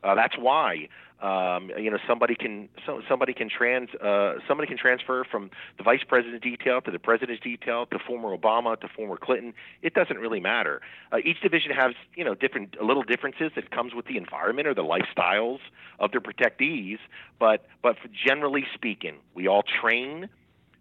Uh, 0.08 0.16
that's 0.16 0.38
why 0.38 0.88
um, 1.22 1.72
you 1.78 1.92
know 1.92 1.98
somebody 2.08 2.36
can 2.36 2.70
so, 2.86 3.02
somebody 3.10 3.34
can 3.34 3.50
trans 3.50 3.90
uh, 3.96 4.36
somebody 4.48 4.68
can 4.68 4.78
transfer 4.78 5.26
from 5.30 5.50
the 5.78 5.84
vice 5.84 6.04
president's 6.08 6.44
detail 6.44 6.80
to 6.82 6.92
the 6.92 7.00
president's 7.00 7.44
detail 7.44 7.86
to 7.88 8.00
former 8.00 8.36
Obama 8.36 8.80
to 8.80 8.88
former 8.88 9.18
Clinton. 9.18 9.54
It 9.82 9.94
doesn't 9.94 10.18
really 10.18 10.40
matter. 10.40 10.82
Uh, 11.12 11.18
each 11.26 11.42
division 11.42 11.72
has 11.72 11.94
you 12.16 12.24
know 12.24 12.36
different 12.36 12.82
little 12.82 13.04
differences 13.04 13.52
that 13.56 13.70
comes 13.72 13.94
with 13.94 14.06
the 14.06 14.16
environment 14.16 14.68
or 14.68 14.74
the 14.74 14.84
lifestyles 14.84 15.60
of 16.00 16.12
their 16.12 16.22
protectees. 16.22 17.00
But 17.40 17.66
but 17.82 17.98
generally 18.26 18.66
speaking, 18.76 19.16
we 19.36 19.48
all 19.48 19.64
train 19.82 20.30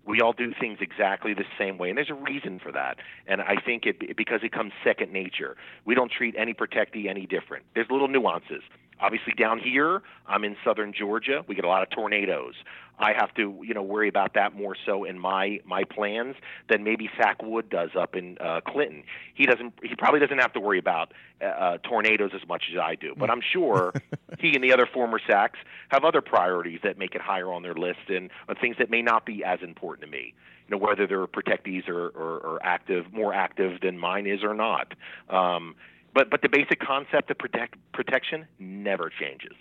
we 0.06 0.20
all 0.20 0.32
do 0.32 0.52
things 0.58 0.78
exactly 0.80 1.34
the 1.34 1.44
same 1.58 1.78
way, 1.78 1.88
and 1.88 1.98
there's 1.98 2.10
a 2.10 2.14
reason 2.14 2.60
for 2.60 2.70
that. 2.72 2.98
And 3.26 3.40
I 3.40 3.56
think 3.56 3.86
it 3.86 4.16
because 4.16 4.40
it 4.44 4.52
comes 4.52 4.72
second 4.84 5.12
nature. 5.12 5.56
We 5.84 5.94
don't 5.94 6.12
treat 6.12 6.36
any 6.38 6.54
protectee 6.54 7.08
any 7.08 7.26
different. 7.26 7.64
There's 7.74 7.90
little 7.90 8.08
nuances. 8.08 8.62
Obviously, 9.00 9.34
down 9.34 9.58
here, 9.58 10.02
I'm 10.26 10.44
in 10.44 10.56
southern 10.64 10.92
Georgia. 10.92 11.44
We 11.46 11.54
get 11.54 11.64
a 11.64 11.68
lot 11.68 11.82
of 11.82 11.90
tornadoes. 11.90 12.54
I 12.98 13.12
have 13.12 13.34
to, 13.34 13.60
you 13.62 13.74
know, 13.74 13.82
worry 13.82 14.08
about 14.08 14.34
that 14.34 14.54
more 14.54 14.74
so 14.86 15.04
in 15.04 15.18
my 15.18 15.60
my 15.66 15.84
plans 15.84 16.36
than 16.68 16.82
maybe 16.82 17.10
Sac 17.18 17.42
Wood 17.42 17.68
does 17.68 17.90
up 17.98 18.16
in 18.16 18.38
uh, 18.38 18.60
Clinton. 18.66 19.02
He 19.34 19.44
doesn't. 19.44 19.74
He 19.82 19.94
probably 19.94 20.20
doesn't 20.20 20.38
have 20.38 20.52
to 20.54 20.60
worry 20.60 20.78
about 20.78 21.12
uh, 21.42 21.44
uh 21.44 21.78
tornadoes 21.78 22.30
as 22.34 22.46
much 22.48 22.64
as 22.72 22.78
I 22.78 22.94
do. 22.94 23.14
But 23.16 23.30
I'm 23.30 23.42
sure 23.42 23.92
he 24.38 24.54
and 24.54 24.64
the 24.64 24.72
other 24.72 24.86
former 24.86 25.20
Sacs 25.26 25.58
have 25.90 26.04
other 26.04 26.22
priorities 26.22 26.80
that 26.84 26.96
make 26.96 27.14
it 27.14 27.20
higher 27.20 27.52
on 27.52 27.62
their 27.62 27.74
list 27.74 28.08
and 28.08 28.30
uh, 28.48 28.54
things 28.58 28.76
that 28.78 28.90
may 28.90 29.02
not 29.02 29.26
be 29.26 29.44
as 29.44 29.60
important 29.62 30.06
to 30.06 30.10
me. 30.10 30.32
You 30.68 30.76
know, 30.76 30.84
whether 30.84 31.06
their 31.06 31.26
protectees 31.26 31.88
are, 31.88 32.06
are, 32.06 32.38
or 32.38 32.60
active, 32.62 33.12
more 33.12 33.32
active 33.32 33.80
than 33.82 33.98
mine 33.98 34.26
is 34.26 34.42
or 34.42 34.54
not. 34.54 34.94
Um, 35.28 35.76
but 36.16 36.30
but 36.30 36.40
the 36.40 36.48
basic 36.48 36.80
concept 36.80 37.30
of 37.30 37.38
protect 37.38 37.76
protection 37.92 38.46
never 38.58 39.10
changes. 39.10 39.52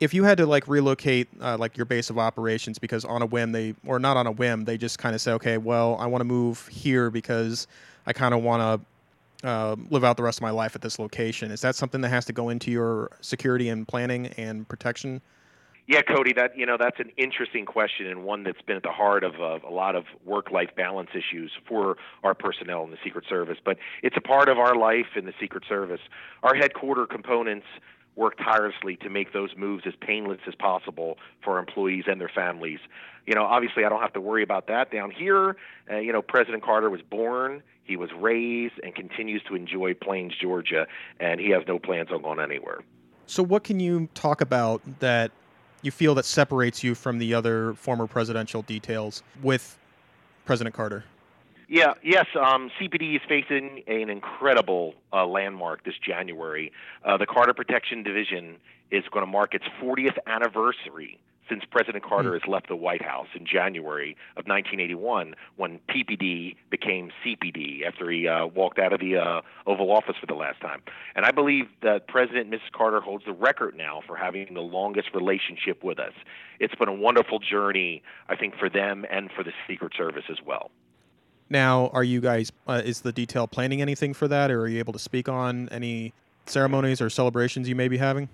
If 0.00 0.14
you 0.14 0.22
had 0.22 0.38
to 0.38 0.46
like 0.46 0.68
relocate 0.68 1.26
uh, 1.40 1.58
like 1.58 1.76
your 1.76 1.84
base 1.84 2.08
of 2.08 2.18
operations 2.18 2.78
because 2.78 3.04
on 3.04 3.20
a 3.20 3.26
whim 3.26 3.50
they 3.50 3.74
or 3.84 3.98
not 3.98 4.16
on 4.16 4.28
a 4.28 4.30
whim 4.30 4.64
they 4.64 4.78
just 4.78 4.98
kind 4.98 5.14
of 5.14 5.20
say 5.20 5.32
okay 5.32 5.58
well 5.58 5.96
I 5.98 6.06
want 6.06 6.20
to 6.20 6.24
move 6.24 6.68
here 6.68 7.10
because 7.10 7.66
I 8.06 8.12
kind 8.12 8.32
of 8.32 8.42
want 8.42 8.62
to 9.42 9.48
uh, 9.48 9.76
live 9.90 10.04
out 10.04 10.16
the 10.16 10.22
rest 10.22 10.38
of 10.38 10.42
my 10.42 10.50
life 10.50 10.74
at 10.74 10.82
this 10.82 10.98
location. 10.98 11.50
Is 11.50 11.60
that 11.60 11.74
something 11.74 12.00
that 12.00 12.08
has 12.08 12.24
to 12.26 12.32
go 12.32 12.48
into 12.48 12.70
your 12.70 13.10
security 13.20 13.68
and 13.68 13.86
planning 13.86 14.28
and 14.38 14.66
protection? 14.68 15.20
Yeah, 15.88 16.02
Cody, 16.02 16.34
that 16.34 16.56
you 16.56 16.66
know 16.66 16.76
that's 16.78 17.00
an 17.00 17.10
interesting 17.16 17.64
question 17.64 18.06
and 18.08 18.22
one 18.22 18.42
that's 18.44 18.60
been 18.60 18.76
at 18.76 18.82
the 18.82 18.92
heart 18.92 19.24
of 19.24 19.36
a 19.36 19.70
lot 19.70 19.96
of 19.96 20.04
work-life 20.22 20.68
balance 20.76 21.08
issues 21.14 21.50
for 21.66 21.96
our 22.22 22.34
personnel 22.34 22.84
in 22.84 22.90
the 22.90 22.98
Secret 23.02 23.24
Service. 23.26 23.56
But 23.64 23.78
it's 24.02 24.16
a 24.16 24.20
part 24.20 24.50
of 24.50 24.58
our 24.58 24.76
life 24.76 25.16
in 25.16 25.24
the 25.24 25.32
Secret 25.40 25.64
Service. 25.66 26.02
Our 26.42 26.54
headquarter 26.54 27.06
components 27.06 27.64
work 28.16 28.36
tirelessly 28.36 28.96
to 28.96 29.08
make 29.08 29.32
those 29.32 29.56
moves 29.56 29.84
as 29.86 29.94
painless 29.98 30.40
as 30.46 30.54
possible 30.54 31.16
for 31.42 31.54
our 31.54 31.58
employees 31.58 32.04
and 32.06 32.20
their 32.20 32.28
families. 32.28 32.80
You 33.24 33.34
know, 33.34 33.44
obviously, 33.44 33.86
I 33.86 33.88
don't 33.88 34.02
have 34.02 34.12
to 34.12 34.20
worry 34.20 34.42
about 34.42 34.66
that 34.66 34.90
down 34.92 35.10
here. 35.10 35.56
Uh, 35.90 35.96
you 35.96 36.12
know, 36.12 36.20
President 36.20 36.62
Carter 36.62 36.90
was 36.90 37.00
born, 37.00 37.62
he 37.84 37.96
was 37.96 38.10
raised, 38.12 38.74
and 38.82 38.94
continues 38.94 39.42
to 39.44 39.54
enjoy 39.54 39.94
Plains, 39.94 40.34
Georgia, 40.38 40.86
and 41.18 41.40
he 41.40 41.48
has 41.50 41.62
no 41.66 41.78
plans 41.78 42.10
on 42.12 42.20
going 42.20 42.40
anywhere. 42.40 42.80
So, 43.24 43.42
what 43.42 43.64
can 43.64 43.80
you 43.80 44.10
talk 44.12 44.42
about 44.42 44.82
that 45.00 45.30
you 45.82 45.90
feel 45.90 46.14
that 46.16 46.24
separates 46.24 46.82
you 46.82 46.94
from 46.94 47.18
the 47.18 47.34
other 47.34 47.74
former 47.74 48.06
presidential 48.06 48.62
details 48.62 49.22
with 49.42 49.78
President 50.44 50.74
Carter? 50.74 51.04
Yeah, 51.68 51.94
yes. 52.02 52.26
Um, 52.34 52.70
CPD 52.80 53.16
is 53.16 53.22
facing 53.28 53.82
an 53.86 54.08
incredible 54.08 54.94
uh, 55.12 55.26
landmark 55.26 55.84
this 55.84 55.94
January. 55.98 56.72
Uh, 57.04 57.18
the 57.18 57.26
Carter 57.26 57.52
Protection 57.52 58.02
Division 58.02 58.56
is 58.90 59.04
going 59.10 59.22
to 59.24 59.30
mark 59.30 59.54
its 59.54 59.66
40th 59.80 60.16
anniversary 60.26 61.18
since 61.48 61.64
President 61.70 62.04
Carter 62.04 62.30
mm. 62.30 62.40
has 62.40 62.48
left 62.48 62.68
the 62.68 62.76
White 62.76 63.02
House 63.02 63.28
in 63.34 63.46
January 63.46 64.16
of 64.36 64.46
1981 64.46 65.34
when 65.56 65.80
PPD 65.88 66.56
became 66.70 67.10
CPD 67.24 67.86
after 67.86 68.10
he 68.10 68.28
uh, 68.28 68.46
walked 68.46 68.78
out 68.78 68.92
of 68.92 69.00
the 69.00 69.16
uh, 69.16 69.40
Oval 69.66 69.90
Office 69.90 70.16
for 70.20 70.26
the 70.26 70.34
last 70.34 70.60
time. 70.60 70.82
And 71.14 71.24
I 71.24 71.30
believe 71.30 71.66
that 71.82 72.08
President 72.08 72.50
Mrs. 72.50 72.72
Carter 72.72 73.00
holds 73.00 73.24
the 73.24 73.32
record 73.32 73.76
now 73.76 74.02
for 74.06 74.16
having 74.16 74.54
the 74.54 74.60
longest 74.60 75.08
relationship 75.14 75.82
with 75.82 75.98
us. 75.98 76.12
It's 76.60 76.74
been 76.74 76.88
a 76.88 76.94
wonderful 76.94 77.38
journey, 77.38 78.02
I 78.28 78.36
think, 78.36 78.54
for 78.56 78.68
them 78.68 79.04
and 79.10 79.30
for 79.30 79.42
the 79.42 79.52
Secret 79.66 79.92
Service 79.96 80.24
as 80.30 80.38
well. 80.44 80.70
Now, 81.50 81.88
are 81.88 82.04
you 82.04 82.20
guys, 82.20 82.52
uh, 82.66 82.82
is 82.84 83.00
the 83.00 83.12
detail 83.12 83.46
planning 83.46 83.80
anything 83.80 84.12
for 84.12 84.28
that, 84.28 84.50
or 84.50 84.62
are 84.62 84.68
you 84.68 84.78
able 84.78 84.92
to 84.92 84.98
speak 84.98 85.28
on 85.28 85.68
any 85.70 86.12
ceremonies 86.44 87.00
or 87.00 87.08
celebrations 87.08 87.68
you 87.68 87.74
may 87.74 87.88
be 87.88 87.96
having? 87.96 88.28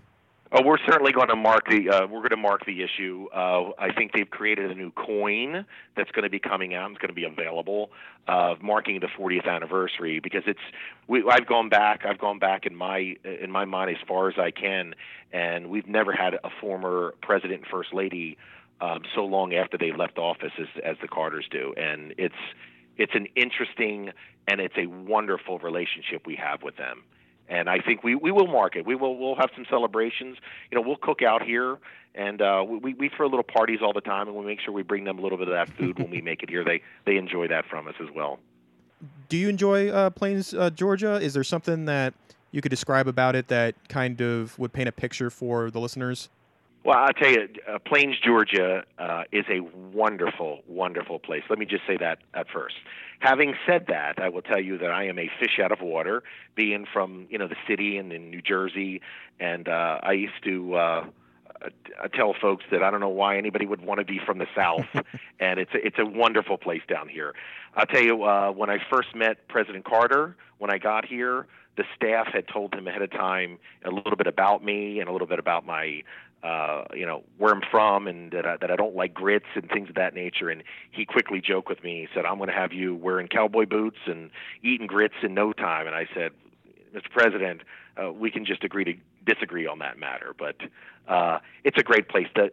Oh, 0.56 0.62
we're 0.62 0.78
certainly 0.86 1.10
going 1.10 1.26
to 1.30 1.36
mark 1.36 1.68
the 1.68 1.90
uh, 1.90 2.06
we're 2.06 2.20
going 2.20 2.30
to 2.30 2.36
mark 2.36 2.64
the 2.64 2.84
issue. 2.84 3.26
Uh, 3.34 3.70
I 3.76 3.92
think 3.92 4.12
they've 4.12 4.30
created 4.30 4.70
a 4.70 4.74
new 4.76 4.92
coin 4.92 5.66
that's 5.96 6.12
going 6.12 6.22
to 6.22 6.30
be 6.30 6.38
coming 6.38 6.76
out. 6.76 6.92
It's 6.92 7.00
going 7.00 7.08
to 7.08 7.12
be 7.12 7.24
available, 7.24 7.90
uh, 8.28 8.54
marking 8.62 9.00
the 9.00 9.08
40th 9.08 9.48
anniversary 9.48 10.20
because 10.20 10.44
it's. 10.46 10.60
We, 11.08 11.28
I've 11.28 11.48
gone 11.48 11.70
back. 11.70 12.04
I've 12.06 12.20
gone 12.20 12.38
back 12.38 12.66
in 12.66 12.76
my 12.76 13.16
in 13.24 13.50
my 13.50 13.64
mind 13.64 13.90
as 13.90 13.96
far 14.06 14.28
as 14.28 14.36
I 14.38 14.52
can, 14.52 14.94
and 15.32 15.70
we've 15.70 15.88
never 15.88 16.12
had 16.12 16.34
a 16.34 16.50
former 16.60 17.14
president 17.20 17.62
and 17.62 17.66
first 17.66 17.92
lady 17.92 18.38
um, 18.80 19.00
so 19.12 19.24
long 19.24 19.54
after 19.54 19.76
they 19.76 19.90
left 19.90 20.18
office 20.18 20.52
as 20.60 20.68
as 20.84 20.96
the 21.02 21.08
Carters 21.08 21.46
do, 21.50 21.74
and 21.76 22.14
it's 22.16 22.34
it's 22.96 23.16
an 23.16 23.26
interesting 23.34 24.12
and 24.46 24.60
it's 24.60 24.76
a 24.78 24.86
wonderful 24.86 25.58
relationship 25.58 26.28
we 26.28 26.36
have 26.36 26.62
with 26.62 26.76
them 26.76 27.02
and 27.48 27.68
I 27.68 27.78
think 27.78 28.02
we, 28.02 28.14
we 28.14 28.30
will 28.30 28.46
mark 28.46 28.76
it. 28.76 28.86
We 28.86 28.94
will 28.94 29.18
we'll 29.18 29.36
have 29.36 29.50
some 29.54 29.66
celebrations. 29.68 30.36
You 30.70 30.76
know, 30.76 30.82
we'll 30.86 30.96
cook 30.96 31.22
out 31.22 31.42
here, 31.42 31.78
and 32.14 32.40
uh, 32.40 32.64
we 32.66 32.94
we 32.94 33.10
throw 33.14 33.26
little 33.26 33.42
parties 33.42 33.80
all 33.82 33.92
the 33.92 34.00
time, 34.00 34.28
and 34.28 34.36
we 34.36 34.44
make 34.44 34.60
sure 34.60 34.72
we 34.72 34.82
bring 34.82 35.04
them 35.04 35.18
a 35.18 35.22
little 35.22 35.38
bit 35.38 35.48
of 35.48 35.54
that 35.54 35.68
food 35.76 35.98
when 35.98 36.10
we 36.10 36.20
make 36.22 36.42
it 36.42 36.50
here. 36.50 36.64
They 36.64 36.82
they 37.04 37.16
enjoy 37.16 37.48
that 37.48 37.66
from 37.66 37.88
us 37.88 37.94
as 38.00 38.08
well. 38.14 38.38
Do 39.28 39.36
you 39.36 39.48
enjoy 39.48 39.90
uh, 39.90 40.10
Plains, 40.10 40.54
uh, 40.54 40.70
Georgia? 40.70 41.16
Is 41.16 41.34
there 41.34 41.44
something 41.44 41.84
that 41.86 42.14
you 42.52 42.62
could 42.62 42.70
describe 42.70 43.08
about 43.08 43.34
it 43.34 43.48
that 43.48 43.74
kind 43.88 44.20
of 44.20 44.58
would 44.58 44.72
paint 44.72 44.88
a 44.88 44.92
picture 44.92 45.28
for 45.28 45.70
the 45.70 45.80
listeners? 45.80 46.30
Well, 46.84 46.98
I'll 46.98 47.14
tell 47.14 47.30
you, 47.30 47.48
uh, 47.66 47.78
Plains, 47.78 48.16
Georgia 48.22 48.84
uh, 48.98 49.22
is 49.32 49.46
a 49.48 49.60
wonderful, 49.60 50.60
wonderful 50.68 51.18
place. 51.18 51.42
Let 51.48 51.58
me 51.58 51.64
just 51.64 51.86
say 51.86 51.96
that 51.96 52.18
at 52.34 52.46
first. 52.52 52.74
Having 53.20 53.54
said 53.66 53.86
that, 53.88 54.18
I 54.20 54.28
will 54.28 54.42
tell 54.42 54.60
you 54.60 54.76
that 54.76 54.90
I 54.90 55.06
am 55.06 55.18
a 55.18 55.30
fish 55.40 55.58
out 55.62 55.72
of 55.72 55.80
water, 55.80 56.22
being 56.54 56.84
from 56.92 57.26
you 57.30 57.38
know 57.38 57.48
the 57.48 57.56
city 57.66 57.96
and 57.96 58.12
in 58.12 58.30
New 58.30 58.42
Jersey, 58.42 59.00
and 59.40 59.66
uh, 59.66 60.00
I 60.02 60.12
used 60.12 60.44
to. 60.44 60.74
Uh, 60.74 61.04
I 62.02 62.08
tell 62.08 62.34
folks 62.38 62.64
that 62.70 62.82
I 62.82 62.90
don't 62.90 63.00
know 63.00 63.08
why 63.08 63.38
anybody 63.38 63.64
would 63.64 63.80
want 63.80 63.98
to 63.98 64.04
be 64.04 64.20
from 64.26 64.36
the 64.36 64.46
South, 64.54 64.84
and 65.40 65.58
it's 65.58 65.72
a, 65.72 65.86
it's 65.86 65.98
a 65.98 66.04
wonderful 66.04 66.58
place 66.58 66.82
down 66.86 67.08
here. 67.08 67.34
I'll 67.74 67.86
tell 67.86 68.02
you, 68.02 68.24
uh, 68.24 68.50
when 68.50 68.68
I 68.68 68.76
first 68.90 69.14
met 69.14 69.48
President 69.48 69.86
Carter, 69.86 70.36
when 70.58 70.70
I 70.70 70.76
got 70.76 71.06
here, 71.06 71.46
the 71.78 71.84
staff 71.96 72.28
had 72.32 72.46
told 72.48 72.74
him 72.74 72.86
ahead 72.86 73.02
of 73.02 73.10
time 73.10 73.58
a 73.84 73.90
little 73.90 74.16
bit 74.16 74.26
about 74.26 74.62
me 74.62 75.00
and 75.00 75.08
a 75.08 75.12
little 75.12 75.26
bit 75.26 75.38
about 75.38 75.64
my 75.64 76.02
uh, 76.44 76.84
you 76.94 77.06
know, 77.06 77.22
where 77.38 77.54
I'm 77.54 77.62
from 77.70 78.06
and 78.06 78.30
that 78.32 78.44
I, 78.44 78.56
that 78.58 78.70
I 78.70 78.76
don't 78.76 78.94
like 78.94 79.14
grits 79.14 79.46
and 79.54 79.66
things 79.68 79.88
of 79.88 79.94
that 79.94 80.14
nature. 80.14 80.50
And 80.50 80.62
he 80.90 81.06
quickly 81.06 81.40
joked 81.40 81.70
with 81.70 81.82
me. 81.82 82.02
He 82.02 82.08
said, 82.14 82.26
"I'm 82.26 82.36
going 82.36 82.50
to 82.50 82.54
have 82.54 82.72
you 82.72 82.94
wearing 82.94 83.28
cowboy 83.28 83.64
boots 83.64 83.96
and 84.06 84.30
eating 84.62 84.86
grits 84.86 85.14
in 85.22 85.32
no 85.32 85.54
time." 85.54 85.86
And 85.86 85.96
I 85.96 86.06
said, 86.14 86.32
"Mr. 86.94 87.10
President, 87.10 87.62
uh, 87.96 88.12
we 88.12 88.30
can 88.30 88.44
just 88.44 88.62
agree 88.62 88.84
to 88.84 88.94
disagree 89.24 89.66
on 89.66 89.78
that 89.78 89.98
matter." 89.98 90.34
But 90.38 90.56
uh, 91.08 91.38
it's 91.64 91.78
a 91.78 91.82
great 91.82 92.10
place. 92.10 92.28
To, 92.34 92.50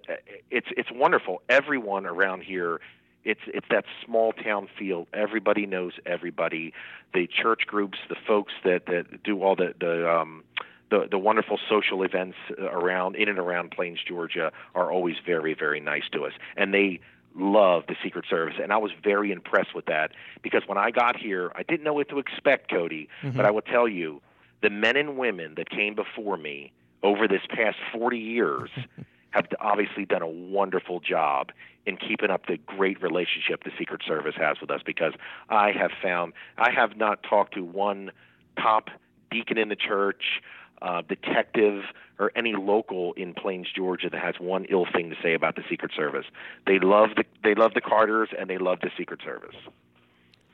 it's 0.50 0.68
it's 0.78 0.90
wonderful. 0.92 1.42
Everyone 1.50 2.06
around 2.06 2.44
here 2.44 2.80
it's 3.24 3.42
it's 3.48 3.68
that 3.70 3.86
small 4.06 4.34
town 4.34 4.68
feel. 4.80 5.08
Everybody 5.14 5.66
knows 5.66 5.94
everybody. 6.06 6.74
The 7.14 7.28
church 7.28 7.68
groups, 7.68 8.00
the 8.10 8.16
folks 8.28 8.54
that 8.64 8.86
that 8.88 9.22
do 9.24 9.44
all 9.44 9.56
the 9.56 9.74
the 9.80 10.10
um, 10.10 10.44
the 10.92 11.08
the 11.10 11.18
wonderful 11.18 11.58
social 11.68 12.04
events 12.04 12.38
around 12.60 13.16
in 13.16 13.28
and 13.28 13.40
around 13.40 13.72
Plains, 13.72 14.00
Georgia, 14.08 14.52
are 14.76 14.92
always 14.92 15.16
very 15.26 15.56
very 15.56 15.80
nice 15.80 16.04
to 16.12 16.26
us, 16.26 16.34
and 16.56 16.72
they 16.72 17.00
love 17.36 17.84
the 17.88 17.96
Secret 18.04 18.26
Service, 18.30 18.56
and 18.62 18.72
I 18.72 18.78
was 18.78 18.92
very 19.04 19.32
impressed 19.32 19.74
with 19.74 19.86
that 19.86 20.12
because 20.44 20.64
when 20.68 20.78
I 20.78 20.92
got 20.92 21.16
here, 21.16 21.52
I 21.56 21.64
didn't 21.64 21.84
know 21.84 21.94
what 21.94 22.10
to 22.10 22.20
expect, 22.20 22.70
Cody. 22.70 23.08
Mm-hmm. 23.24 23.38
But 23.38 23.46
I 23.46 23.52
will 23.52 23.62
tell 23.62 23.88
you, 23.88 24.22
the 24.62 24.70
men 24.70 24.98
and 24.98 25.18
women 25.18 25.56
that 25.56 25.70
came 25.70 25.96
before 25.96 26.38
me 26.38 26.72
over 27.04 27.28
this 27.28 27.42
past 27.50 27.78
40 27.94 28.18
years 28.18 28.70
have 29.32 29.48
obviously 29.60 30.06
done 30.06 30.22
a 30.22 30.28
wonderful 30.28 31.00
job 31.00 31.52
in 31.86 31.98
keeping 31.98 32.30
up 32.30 32.46
the 32.48 32.58
great 32.58 33.02
relationship 33.02 33.64
the 33.64 33.72
Secret 33.80 34.02
Service 34.06 34.36
has 34.38 34.58
with 34.62 34.70
us 34.70 34.82
because 34.86 35.14
I 35.50 35.72
have 35.72 35.92
found 36.02 36.34
I 36.58 36.70
have 36.72 36.98
not 36.98 37.24
talked 37.24 37.56
to 37.56 37.64
one 37.64 38.12
top 38.58 38.90
deacon 39.32 39.58
in 39.58 39.70
the 39.70 39.76
church 39.76 40.42
uh, 40.82 41.02
detective 41.08 41.84
or 42.20 42.32
any 42.36 42.54
local 42.54 43.14
in 43.14 43.34
Plains, 43.34 43.68
Georgia, 43.76 44.10
that 44.10 44.22
has 44.22 44.36
one 44.40 44.66
ill 44.70 44.86
thing 44.94 45.10
to 45.10 45.16
say 45.22 45.34
about 45.34 45.56
the 45.56 45.64
Secret 45.70 45.92
Service. 45.96 46.26
They 46.66 46.80
love 46.80 47.10
the 47.16 47.24
they 47.44 47.56
love 47.56 47.74
the 47.74 47.82
Carters 47.82 48.30
and 48.38 48.50
they 48.50 48.58
love 48.58 48.80
the 48.82 48.92
Secret 48.98 49.22
Service. 49.24 49.56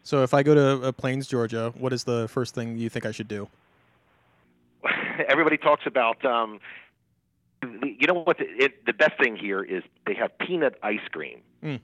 So 0.04 0.24
if 0.24 0.34
I 0.34 0.42
go 0.44 0.56
to 0.56 0.88
uh, 0.88 0.92
Plains, 0.94 1.28
Georgia, 1.28 1.74
what 1.78 1.92
is 1.92 2.06
the 2.06 2.28
first 2.30 2.56
thing 2.56 2.78
you 2.78 2.90
think 2.90 3.06
I 3.06 3.12
should 3.12 3.28
do? 3.28 3.50
Everybody 5.28 5.58
talks 5.58 5.86
about. 5.86 6.24
Um, 6.24 6.60
you 7.84 8.08
know 8.08 8.24
what? 8.24 8.38
The, 8.38 8.46
it, 8.46 8.86
the 8.86 8.94
best 8.94 9.18
thing 9.20 9.36
here 9.36 9.64
is 9.64 9.84
they 10.06 10.14
have 10.14 10.38
peanut 10.38 10.78
ice 10.84 11.06
cream. 11.12 11.42
Mm. 11.64 11.80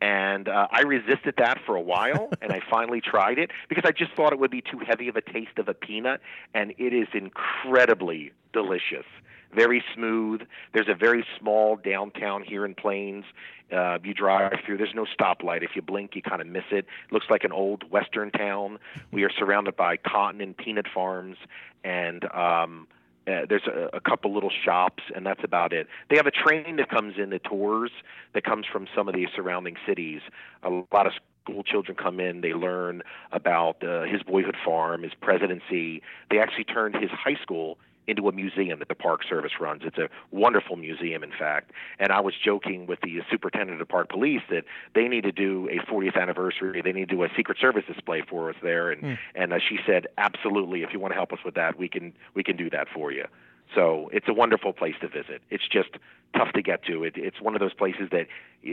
And 0.00 0.48
uh, 0.48 0.68
I 0.70 0.82
resisted 0.82 1.34
that 1.38 1.58
for 1.66 1.76
a 1.76 1.80
while, 1.80 2.30
and 2.42 2.52
I 2.52 2.60
finally 2.70 3.00
tried 3.00 3.38
it 3.38 3.50
because 3.68 3.84
I 3.86 3.92
just 3.92 4.12
thought 4.12 4.32
it 4.32 4.38
would 4.38 4.50
be 4.50 4.62
too 4.62 4.80
heavy 4.86 5.08
of 5.08 5.16
a 5.16 5.20
taste 5.20 5.58
of 5.58 5.68
a 5.68 5.74
peanut, 5.74 6.20
and 6.54 6.72
it 6.78 6.94
is 6.94 7.08
incredibly 7.12 8.32
delicious. 8.52 9.06
Very 9.54 9.82
smooth. 9.94 10.42
There's 10.72 10.88
a 10.88 10.94
very 10.94 11.24
small 11.38 11.76
downtown 11.76 12.44
here 12.44 12.64
in 12.64 12.74
Plains. 12.74 13.24
Uh, 13.72 13.98
you 14.02 14.14
drive 14.14 14.52
through. 14.64 14.78
There's 14.78 14.94
no 14.94 15.06
stoplight. 15.18 15.62
If 15.62 15.70
you 15.74 15.82
blink, 15.82 16.14
you 16.14 16.22
kind 16.22 16.40
of 16.40 16.46
miss 16.46 16.64
it. 16.70 16.86
Looks 17.10 17.26
like 17.28 17.44
an 17.44 17.52
old 17.52 17.90
western 17.90 18.30
town. 18.30 18.78
We 19.12 19.24
are 19.24 19.30
surrounded 19.30 19.76
by 19.76 19.96
cotton 19.96 20.40
and 20.40 20.56
peanut 20.56 20.86
farms, 20.92 21.36
and 21.84 22.24
um, 22.32 22.86
uh, 23.26 23.46
there's 23.48 23.66
a, 23.66 23.96
a 23.96 24.00
couple 24.00 24.32
little 24.32 24.50
shops, 24.64 25.02
and 25.14 25.26
that's 25.26 25.44
about 25.44 25.72
it. 25.72 25.86
They 26.08 26.16
have 26.16 26.26
a 26.26 26.30
train 26.30 26.76
that 26.76 26.88
comes 26.88 27.14
in 27.18 27.30
that 27.30 27.44
tours 27.44 27.90
that 28.34 28.44
comes 28.44 28.66
from 28.70 28.86
some 28.94 29.08
of 29.08 29.14
the 29.14 29.26
surrounding 29.34 29.76
cities. 29.86 30.20
A 30.62 30.70
lot 30.70 31.06
of 31.06 31.12
school 31.42 31.62
children 31.62 31.96
come 31.96 32.20
in. 32.20 32.40
They 32.40 32.54
learn 32.54 33.02
about 33.32 33.82
uh, 33.82 34.02
his 34.02 34.22
boyhood 34.22 34.56
farm, 34.64 35.02
his 35.02 35.12
presidency. 35.20 36.02
They 36.30 36.38
actually 36.38 36.64
turned 36.64 36.96
his 36.96 37.10
high 37.10 37.38
school 37.42 37.78
into 38.10 38.28
a 38.28 38.32
museum 38.32 38.78
that 38.80 38.88
the 38.88 38.94
Park 38.94 39.22
Service 39.28 39.52
runs. 39.60 39.82
It's 39.84 39.98
a 39.98 40.08
wonderful 40.30 40.76
museum, 40.76 41.22
in 41.22 41.30
fact. 41.30 41.72
And 41.98 42.12
I 42.12 42.20
was 42.20 42.34
joking 42.42 42.86
with 42.86 43.00
the 43.02 43.20
superintendent 43.30 43.80
of 43.80 43.88
Park 43.88 44.10
Police 44.10 44.42
that 44.50 44.64
they 44.94 45.08
need 45.08 45.22
to 45.22 45.32
do 45.32 45.68
a 45.68 45.78
40th 45.90 46.20
anniversary. 46.20 46.82
They 46.82 46.92
need 46.92 47.08
to 47.08 47.14
do 47.14 47.22
a 47.22 47.28
Secret 47.36 47.58
Service 47.58 47.84
display 47.86 48.22
for 48.28 48.50
us 48.50 48.56
there. 48.62 48.90
And 48.90 49.02
mm. 49.02 49.18
and 49.34 49.52
uh, 49.52 49.58
she 49.66 49.78
said, 49.86 50.08
absolutely. 50.18 50.82
If 50.82 50.92
you 50.92 51.00
want 51.00 51.12
to 51.12 51.16
help 51.16 51.32
us 51.32 51.40
with 51.44 51.54
that, 51.54 51.78
we 51.78 51.88
can 51.88 52.12
we 52.34 52.42
can 52.42 52.56
do 52.56 52.68
that 52.70 52.88
for 52.92 53.12
you. 53.12 53.26
So 53.74 54.10
it's 54.12 54.28
a 54.28 54.34
wonderful 54.34 54.72
place 54.72 54.94
to 55.00 55.08
visit. 55.08 55.42
It's 55.50 55.66
just 55.68 55.90
tough 56.36 56.52
to 56.54 56.62
get 56.62 56.84
to. 56.84 57.04
It, 57.04 57.14
it's 57.16 57.40
one 57.40 57.54
of 57.54 57.60
those 57.60 57.74
places 57.74 58.08
that 58.10 58.26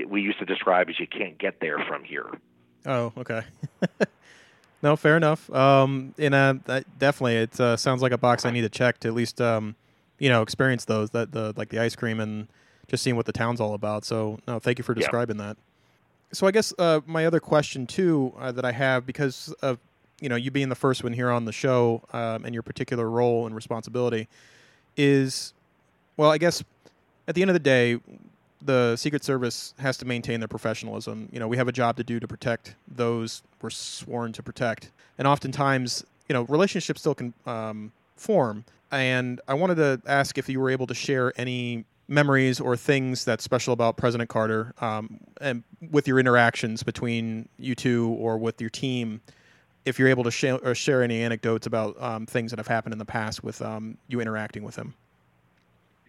we 0.07 0.21
used 0.21 0.39
to 0.39 0.45
describe 0.45 0.89
as 0.89 0.99
you 0.99 1.07
can't 1.07 1.37
get 1.37 1.59
there 1.59 1.77
from 1.87 2.03
here. 2.03 2.29
Oh, 2.85 3.13
okay. 3.17 3.41
No, 4.83 4.95
fair 4.95 5.17
enough. 5.17 5.51
Um, 5.51 6.13
and 6.17 6.35
uh, 6.35 6.55
that 6.65 6.99
definitely, 6.99 7.37
it 7.37 7.59
uh, 7.59 7.77
sounds 7.77 8.01
like 8.01 8.11
a 8.11 8.17
box 8.17 8.45
I 8.45 8.51
need 8.51 8.61
to 8.61 8.69
check 8.69 8.99
to 8.99 9.07
at 9.07 9.13
least, 9.13 9.41
um, 9.41 9.75
you 10.19 10.29
know, 10.29 10.41
experience 10.41 10.85
those 10.85 11.09
that 11.11 11.31
the 11.31 11.53
like 11.55 11.69
the 11.69 11.79
ice 11.79 11.95
cream 11.95 12.19
and 12.19 12.47
just 12.87 13.03
seeing 13.03 13.15
what 13.15 13.25
the 13.25 13.31
town's 13.31 13.59
all 13.59 13.73
about. 13.73 14.05
So, 14.05 14.39
no, 14.47 14.59
thank 14.59 14.77
you 14.77 14.83
for 14.83 14.93
describing 14.93 15.37
yeah. 15.37 15.47
that. 15.47 15.57
So, 16.31 16.45
I 16.45 16.51
guess 16.51 16.73
uh, 16.77 17.01
my 17.05 17.25
other 17.25 17.39
question 17.39 17.87
too 17.87 18.33
uh, 18.39 18.51
that 18.51 18.65
I 18.65 18.71
have 18.71 19.05
because 19.05 19.53
of 19.61 19.79
you 20.21 20.29
know 20.29 20.35
you 20.35 20.51
being 20.51 20.69
the 20.69 20.75
first 20.75 21.03
one 21.03 21.13
here 21.13 21.31
on 21.31 21.45
the 21.45 21.51
show 21.51 22.03
um, 22.13 22.45
and 22.45 22.53
your 22.53 22.63
particular 22.63 23.09
role 23.09 23.47
and 23.47 23.55
responsibility 23.55 24.27
is, 24.95 25.53
well, 26.17 26.29
I 26.29 26.37
guess 26.37 26.63
at 27.27 27.33
the 27.35 27.41
end 27.41 27.49
of 27.49 27.55
the 27.55 27.59
day, 27.59 27.99
the 28.61 28.95
Secret 28.95 29.23
Service 29.23 29.73
has 29.79 29.97
to 29.97 30.05
maintain 30.05 30.39
their 30.39 30.47
professionalism. 30.47 31.29
You 31.31 31.39
know, 31.39 31.47
we 31.47 31.57
have 31.57 31.67
a 31.67 31.71
job 31.71 31.97
to 31.97 32.03
do 32.03 32.19
to 32.19 32.27
protect 32.27 32.75
those 32.87 33.43
we're 33.61 33.69
sworn 33.69 34.33
to 34.33 34.43
protect, 34.43 34.91
and 35.17 35.27
oftentimes, 35.27 36.05
you 36.27 36.33
know, 36.33 36.43
relationships 36.43 37.01
still 37.01 37.15
can 37.15 37.33
um, 37.45 37.91
form. 38.15 38.65
And 38.91 39.41
I 39.47 39.53
wanted 39.53 39.75
to 39.75 40.01
ask 40.05 40.37
if 40.37 40.47
you 40.47 40.59
were 40.59 40.69
able 40.69 40.87
to 40.87 40.93
share 40.93 41.33
any 41.35 41.85
memories 42.07 42.59
or 42.59 42.77
things 42.77 43.25
that's 43.25 43.43
special 43.43 43.73
about 43.73 43.97
President 43.97 44.29
Carter, 44.29 44.73
um, 44.79 45.19
and 45.41 45.63
with 45.91 46.07
your 46.07 46.19
interactions 46.19 46.83
between 46.83 47.49
you 47.57 47.75
two 47.75 48.15
or 48.19 48.37
with 48.37 48.61
your 48.61 48.69
team. 48.69 49.21
If 49.85 49.99
you're 49.99 50.09
able 50.09 50.23
to 50.23 50.31
share, 50.31 50.75
share 50.75 51.01
any 51.01 51.21
anecdotes 51.21 51.65
about 51.65 52.01
um, 52.01 52.25
things 52.25 52.51
that 52.51 52.59
have 52.59 52.67
happened 52.67 52.93
in 52.93 52.99
the 52.99 53.05
past 53.05 53.43
with 53.43 53.61
um, 53.61 53.97
you 54.07 54.19
interacting 54.19 54.63
with 54.63 54.75
him. 54.75 54.93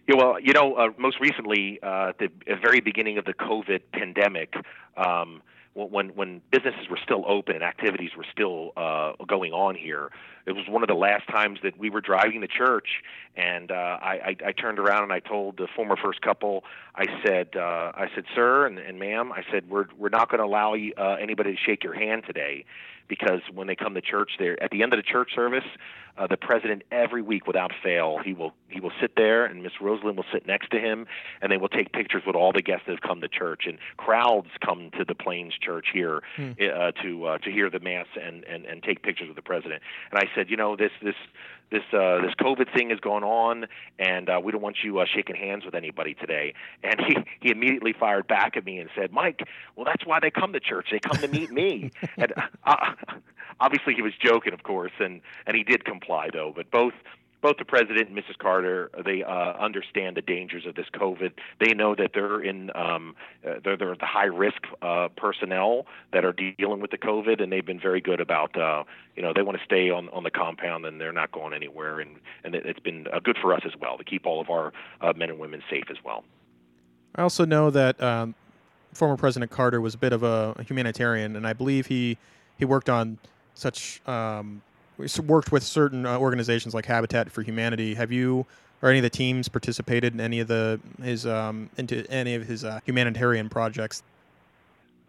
Yeah, 0.09 0.15
well, 0.15 0.39
you 0.39 0.53
know, 0.53 0.73
uh, 0.73 0.87
most 0.97 1.19
recently, 1.19 1.77
uh, 1.83 2.09
at 2.09 2.17
the 2.17 2.29
very 2.47 2.79
beginning 2.79 3.19
of 3.19 3.25
the 3.25 3.33
COVID 3.35 3.81
pandemic, 3.93 4.55
um, 4.97 5.43
when 5.75 6.09
when 6.15 6.41
businesses 6.51 6.89
were 6.89 6.97
still 7.03 7.23
open 7.27 7.53
and 7.53 7.63
activities 7.63 8.09
were 8.17 8.25
still 8.31 8.71
uh, 8.75 9.11
going 9.27 9.53
on 9.53 9.75
here, 9.75 10.09
it 10.47 10.53
was 10.53 10.65
one 10.67 10.81
of 10.81 10.87
the 10.87 10.95
last 10.95 11.27
times 11.27 11.59
that 11.61 11.77
we 11.77 11.91
were 11.91 12.01
driving 12.01 12.41
to 12.41 12.47
church, 12.47 13.03
and 13.37 13.69
uh, 13.69 13.75
I, 14.01 14.35
I, 14.41 14.47
I 14.47 14.51
turned 14.51 14.79
around 14.79 15.03
and 15.03 15.13
I 15.13 15.19
told 15.19 15.57
the 15.57 15.67
former 15.75 15.95
first 15.95 16.21
couple, 16.21 16.63
I 16.95 17.05
said, 17.23 17.49
uh, 17.55 17.91
I 17.93 18.07
said, 18.15 18.23
sir 18.33 18.65
and, 18.65 18.79
and 18.79 18.97
ma'am, 18.97 19.31
I 19.31 19.43
said, 19.51 19.69
we're 19.69 19.85
we're 19.95 20.09
not 20.09 20.31
going 20.31 20.39
to 20.39 20.45
allow 20.45 20.73
you, 20.73 20.91
uh, 20.97 21.17
anybody 21.21 21.51
to 21.51 21.57
shake 21.63 21.83
your 21.83 21.93
hand 21.93 22.23
today 22.25 22.65
because 23.09 23.41
when 23.53 23.67
they 23.67 23.75
come 23.75 23.95
to 23.95 24.01
church 24.01 24.31
there 24.39 24.61
at 24.63 24.71
the 24.71 24.83
end 24.83 24.93
of 24.93 24.97
the 24.97 25.03
church 25.03 25.31
service 25.35 25.65
uh, 26.17 26.27
the 26.27 26.37
president 26.37 26.83
every 26.91 27.21
week 27.21 27.47
without 27.47 27.71
fail 27.83 28.19
he 28.23 28.33
will 28.33 28.53
he 28.69 28.79
will 28.79 28.91
sit 29.01 29.15
there 29.17 29.45
and 29.45 29.63
miss 29.63 29.73
Rosalynn 29.81 30.15
will 30.15 30.25
sit 30.31 30.47
next 30.47 30.69
to 30.71 30.79
him 30.79 31.07
and 31.41 31.51
they 31.51 31.57
will 31.57 31.69
take 31.69 31.91
pictures 31.91 32.23
with 32.25 32.35
all 32.35 32.53
the 32.53 32.61
guests 32.61 32.83
that 32.85 32.93
have 32.93 33.01
come 33.01 33.19
to 33.21 33.27
church 33.27 33.63
and 33.65 33.77
crowds 33.97 34.49
come 34.65 34.91
to 34.97 35.03
the 35.03 35.15
plains 35.15 35.53
church 35.59 35.87
here 35.93 36.21
hmm. 36.37 36.51
uh, 36.59 36.91
to 37.03 37.25
uh, 37.25 37.37
to 37.39 37.51
hear 37.51 37.69
the 37.69 37.79
mass 37.79 38.07
and, 38.21 38.43
and 38.45 38.65
and 38.65 38.83
take 38.83 39.03
pictures 39.03 39.27
with 39.27 39.35
the 39.35 39.41
president 39.41 39.81
and 40.11 40.19
i 40.19 40.29
said 40.35 40.49
you 40.49 40.55
know 40.55 40.75
this 40.75 40.91
this 41.01 41.15
this 41.71 41.83
uh, 41.93 42.21
this 42.21 42.33
COVID 42.39 42.73
thing 42.73 42.91
is 42.91 42.99
going 42.99 43.23
on, 43.23 43.67
and 43.97 44.29
uh, 44.29 44.39
we 44.43 44.51
don't 44.51 44.61
want 44.61 44.77
you 44.83 44.99
uh, 44.99 45.05
shaking 45.05 45.35
hands 45.35 45.65
with 45.65 45.75
anybody 45.75 46.13
today. 46.13 46.53
And 46.83 46.99
he 46.99 47.17
he 47.39 47.51
immediately 47.51 47.93
fired 47.93 48.27
back 48.27 48.57
at 48.57 48.65
me 48.65 48.79
and 48.79 48.89
said, 48.95 49.11
Mike, 49.11 49.41
well 49.75 49.85
that's 49.85 50.05
why 50.05 50.19
they 50.19 50.31
come 50.31 50.53
to 50.53 50.59
church. 50.59 50.87
They 50.91 50.99
come 50.99 51.17
to 51.17 51.27
meet 51.27 51.51
me. 51.51 51.91
and 52.17 52.33
uh, 52.63 52.93
obviously 53.59 53.93
he 53.93 54.01
was 54.01 54.13
joking, 54.23 54.53
of 54.53 54.63
course, 54.63 54.93
and 54.99 55.21
and 55.45 55.55
he 55.55 55.63
did 55.63 55.85
comply 55.85 56.29
though. 56.31 56.51
But 56.55 56.71
both 56.71 56.93
both 57.41 57.57
the 57.57 57.65
president 57.65 58.09
and 58.09 58.17
Mrs. 58.17 58.37
Carter, 58.37 58.91
they 59.05 59.23
uh, 59.23 59.53
understand 59.59 60.17
the 60.17 60.21
dangers 60.21 60.65
of 60.65 60.75
this 60.75 60.87
COVID. 60.93 61.31
They 61.59 61.73
know 61.73 61.95
that 61.95 62.11
they're 62.13 62.41
in 62.41 62.69
um, 62.75 63.15
uh, 63.47 63.55
they're, 63.63 63.77
they're 63.77 63.95
the 63.95 64.05
high 64.05 64.25
risk 64.25 64.61
uh, 64.81 65.07
personnel 65.15 65.85
that 66.11 66.25
are 66.25 66.33
dealing 66.33 66.81
with 66.81 66.91
the 66.91 66.97
COVID, 66.97 67.41
and 67.41 67.51
they've 67.51 67.65
been 67.65 67.79
very 67.79 68.01
good 68.01 68.19
about 68.19 68.57
uh, 68.57 68.83
you 69.15 69.21
know 69.21 69.31
they 69.33 69.41
want 69.41 69.57
to 69.57 69.63
stay 69.63 69.89
on 69.89 70.09
on 70.09 70.23
the 70.23 70.31
compound 70.31 70.85
and 70.85 70.99
they're 70.99 71.13
not 71.13 71.31
going 71.31 71.53
anywhere, 71.53 71.99
and 71.99 72.17
and 72.43 72.55
it, 72.55 72.65
has 72.65 72.75
been 72.83 73.07
uh, 73.13 73.19
good 73.19 73.37
for 73.41 73.53
us 73.53 73.61
as 73.65 73.73
well 73.79 73.97
to 73.97 74.03
keep 74.03 74.25
all 74.25 74.41
of 74.41 74.49
our 74.49 74.73
uh, 75.01 75.13
men 75.15 75.29
and 75.29 75.39
women 75.39 75.61
safe 75.69 75.85
as 75.89 75.97
well. 76.03 76.23
I 77.15 77.21
also 77.21 77.45
know 77.45 77.69
that 77.69 78.01
um, 78.03 78.35
former 78.93 79.17
President 79.17 79.49
Carter 79.49 79.79
was 79.79 79.95
a 79.95 79.97
bit 79.97 80.13
of 80.13 80.23
a 80.23 80.61
humanitarian, 80.67 81.35
and 81.35 81.47
I 81.47 81.53
believe 81.53 81.87
he 81.87 82.17
he 82.57 82.65
worked 82.65 82.89
on 82.89 83.17
such 83.53 84.01
um, 84.07 84.61
worked 85.25 85.51
with 85.51 85.63
certain 85.63 86.05
uh, 86.05 86.17
organizations 86.17 86.73
like 86.73 86.85
Habitat 86.85 87.31
for 87.31 87.41
Humanity. 87.41 87.93
Have 87.95 88.11
you 88.11 88.45
or 88.81 88.89
any 88.89 88.99
of 88.99 89.03
the 89.03 89.09
teams 89.09 89.49
participated 89.49 90.13
in 90.13 90.21
any 90.21 90.39
of 90.39 90.47
the 90.47 90.79
his 91.01 91.25
um, 91.25 91.69
into 91.77 92.05
any 92.09 92.35
of 92.35 92.45
his 92.47 92.63
uh, 92.63 92.79
humanitarian 92.85 93.49
projects? 93.49 94.03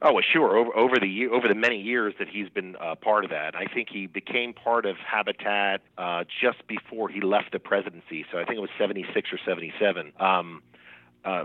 Oh, 0.02 0.14
well, 0.14 0.24
sure. 0.32 0.56
Over 0.56 0.74
over 0.76 0.98
the 0.98 1.06
year, 1.06 1.32
over 1.32 1.46
the 1.46 1.54
many 1.54 1.80
years 1.80 2.14
that 2.18 2.28
he's 2.28 2.48
been 2.48 2.76
uh, 2.76 2.94
part 2.94 3.24
of 3.24 3.30
that, 3.30 3.54
I 3.54 3.66
think 3.66 3.88
he 3.90 4.06
became 4.06 4.54
part 4.54 4.86
of 4.86 4.96
Habitat 4.96 5.82
uh, 5.98 6.24
just 6.40 6.66
before 6.66 7.08
he 7.08 7.20
left 7.20 7.52
the 7.52 7.58
presidency. 7.58 8.24
So 8.32 8.38
I 8.38 8.44
think 8.44 8.56
it 8.56 8.62
was 8.62 8.70
seventy 8.78 9.04
six 9.12 9.32
or 9.32 9.38
seventy 9.44 9.72
seven. 9.78 10.12
Um, 10.18 10.62
uh, 11.24 11.44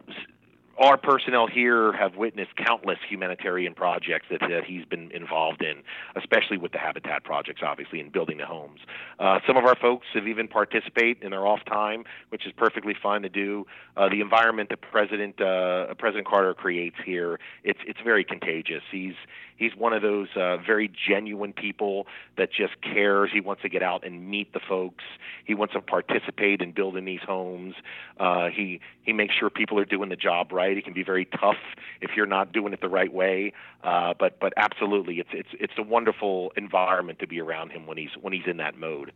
our 0.78 0.98
personnel 0.98 1.48
here 1.48 1.94
have 1.94 2.16
witnessed 2.16 2.56
countless 2.58 2.98
humanitarian 3.08 3.74
projects 3.74 4.26
that, 4.30 4.42
that 4.42 4.66
he's 4.66 4.84
been 4.86 5.10
involved 5.12 5.62
in, 5.62 5.84
especially 6.16 6.58
with 6.58 6.74
the 6.74 6.78
Habitat 6.78 7.24
projects, 7.24 7.62
obviously, 7.64 8.00
in 8.00 8.10
building 8.10 8.38
the 8.38 8.46
homes. 8.46 8.82
Uh, 9.20 9.40
some 9.48 9.56
of 9.56 9.64
our 9.64 9.76
folks 9.76 10.08
have 10.14 10.28
even 10.28 10.48
participated 10.48 11.24
in 11.24 11.32
their 11.32 11.48
off 11.48 11.64
time, 11.66 12.04
which 12.30 12.46
is 12.46 12.52
perfectly 12.58 12.94
fine 13.02 13.22
to 13.22 13.30
do. 13.30 13.66
Uh, 13.96 14.10
the 14.10 14.20
environment 14.20 14.70
that 14.70 14.82
President 14.82 15.40
uh, 15.40 15.94
President 15.96 16.28
Carter 16.28 16.54
creates 16.54 16.98
here, 17.06 17.40
it's 17.64 17.80
it's 17.88 18.00
very 18.04 18.26
contagious. 18.26 18.84
He's 18.92 19.16
he's 19.56 19.76
one 19.78 19.94
of 19.94 20.02
those 20.02 20.28
uh, 20.36 20.58
very 20.58 20.92
genuine 21.08 21.54
people 21.54 22.08
that 22.38 22.52
just 22.52 22.82
cares. 22.82 23.30
He 23.34 23.40
wants 23.40 23.62
to 23.62 23.70
get 23.70 23.82
out 23.82 24.06
and 24.06 24.30
meet 24.30 24.52
the 24.52 24.60
folks. 24.60 25.06
He 25.46 25.54
wants 25.54 25.74
to 25.74 25.82
participate 25.82 26.62
in 26.62 26.74
building 26.74 27.06
these 27.06 27.22
homes. 27.26 27.76
Uh, 28.20 28.50
he 28.50 28.82
he 29.04 29.14
makes 29.14 29.36
sure 29.36 29.50
people 29.50 29.80
are 29.80 29.86
doing 29.86 30.10
the 30.10 30.16
job 30.16 30.52
right. 30.52 30.65
He 30.74 30.82
can 30.82 30.94
be 30.94 31.04
very 31.04 31.26
tough 31.26 31.58
if 32.02 32.12
you're 32.16 32.26
not 32.26 32.52
doing 32.52 32.74
it 32.74 32.82
the 32.82 32.90
right 32.90 33.12
way. 33.12 33.54
Uh, 33.84 34.14
but 34.18 34.40
but 34.40 34.54
absolutely, 34.58 35.20
it's 35.20 35.30
it's 35.34 35.50
it's 35.60 35.74
a 35.78 35.84
wonderful 35.84 36.52
environment 36.58 37.20
to 37.20 37.28
be 37.28 37.40
around 37.40 37.72
him 37.72 37.86
when 37.86 37.98
he's 37.98 38.12
when 38.22 38.34
he's 38.34 38.48
in 38.48 38.58
that 38.58 38.78
mode. 38.78 39.12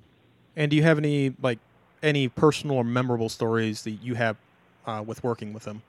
And 0.55 0.69
do 0.69 0.77
you 0.77 0.83
have 0.83 0.97
any 0.97 1.33
like 1.41 1.59
any 2.03 2.27
personal 2.27 2.77
or 2.77 2.83
memorable 2.83 3.29
stories 3.29 3.83
that 3.83 3.91
you 3.91 4.15
have 4.15 4.37
uh, 4.85 5.03
with 5.05 5.23
working 5.23 5.53
with 5.53 5.65
him? 5.65 5.81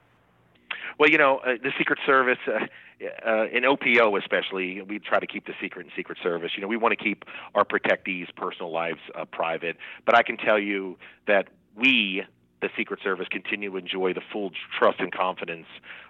Well, 0.99 1.09
you 1.09 1.19
know, 1.19 1.39
uh, 1.39 1.53
the 1.63 1.73
Secret 1.79 1.99
Service, 2.05 2.39
uh, 2.47 2.67
uh, 3.27 3.47
in 3.47 3.65
OPO 3.65 4.19
especially, 4.19 4.83
we 4.83 4.99
try 4.99 5.19
to 5.19 5.27
keep 5.27 5.47
the 5.47 5.55
secret 5.61 5.87
in 5.87 5.93
Secret 5.97 6.19
Service. 6.23 6.53
You 6.57 6.63
know, 6.63 6.69
we 6.69 6.77
want 6.77 6.97
to 6.97 7.03
keep 7.03 7.25
our 7.55 7.65
protectees' 7.65 8.29
personal 8.37 8.71
lives 8.71 9.01
uh, 9.15 9.25
private. 9.25 9.77
But 10.05 10.15
I 10.15 10.23
can 10.23 10.37
tell 10.37 10.59
you 10.59 10.99
that 11.27 11.49
we, 11.75 12.25
the 12.61 12.69
Secret 12.77 13.01
Service, 13.03 13.27
continue 13.31 13.71
to 13.71 13.77
enjoy 13.77 14.13
the 14.13 14.21
full 14.33 14.51
trust 14.79 15.01
and 15.01 15.13
confidence 15.13 15.67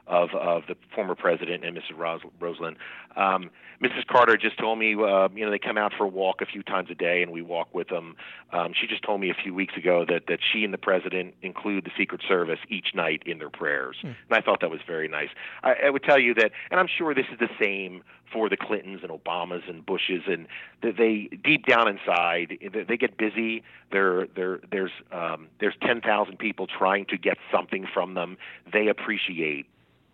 of, 0.06 0.30
of 0.34 0.62
the 0.68 0.76
former 0.94 1.14
president 1.14 1.64
and 1.64 1.76
Mrs. 1.76 1.96
Ros- 1.96 2.22
Rosalynn. 2.40 2.76
Um, 3.16 3.50
Mrs. 3.82 4.06
Carter 4.06 4.36
just 4.36 4.58
told 4.58 4.78
me, 4.78 4.94
uh, 4.94 5.28
you 5.34 5.44
know, 5.44 5.50
they 5.50 5.58
come 5.58 5.78
out 5.78 5.92
for 5.96 6.04
a 6.04 6.08
walk 6.08 6.42
a 6.42 6.46
few 6.46 6.62
times 6.62 6.88
a 6.90 6.94
day, 6.94 7.22
and 7.22 7.32
we 7.32 7.40
walk 7.40 7.74
with 7.74 7.88
them. 7.88 8.14
Um, 8.52 8.72
she 8.78 8.86
just 8.86 9.02
told 9.02 9.20
me 9.20 9.30
a 9.30 9.34
few 9.34 9.54
weeks 9.54 9.74
ago 9.76 10.04
that 10.06 10.26
that 10.28 10.40
she 10.52 10.64
and 10.64 10.74
the 10.74 10.78
president 10.78 11.34
include 11.40 11.84
the 11.84 11.90
Secret 11.96 12.20
Service 12.28 12.58
each 12.68 12.94
night 12.94 13.22
in 13.24 13.38
their 13.38 13.48
prayers, 13.48 13.96
hmm. 14.02 14.08
and 14.08 14.32
I 14.32 14.42
thought 14.42 14.60
that 14.60 14.70
was 14.70 14.80
very 14.86 15.08
nice. 15.08 15.30
I, 15.62 15.74
I 15.86 15.90
would 15.90 16.02
tell 16.02 16.18
you 16.18 16.34
that, 16.34 16.52
and 16.70 16.78
I'm 16.78 16.88
sure 16.88 17.14
this 17.14 17.26
is 17.32 17.38
the 17.38 17.48
same 17.58 18.02
for 18.30 18.48
the 18.48 18.56
Clintons 18.56 19.00
and 19.02 19.10
Obamas 19.10 19.68
and 19.68 19.84
Bushes, 19.84 20.22
and 20.26 20.46
that 20.82 20.96
they 20.96 21.28
deep 21.42 21.66
down 21.66 21.88
inside 21.88 22.58
they 22.88 22.96
get 22.96 23.16
busy. 23.16 23.62
There, 23.92 24.26
there, 24.36 24.60
there's 24.70 24.92
um, 25.10 25.48
there's 25.58 25.74
10,000 25.82 26.38
people 26.38 26.66
trying 26.66 27.06
to 27.06 27.16
get 27.16 27.38
something 27.52 27.86
from 27.92 28.14
them. 28.14 28.36
They 28.72 28.88
appreciate 28.88 29.66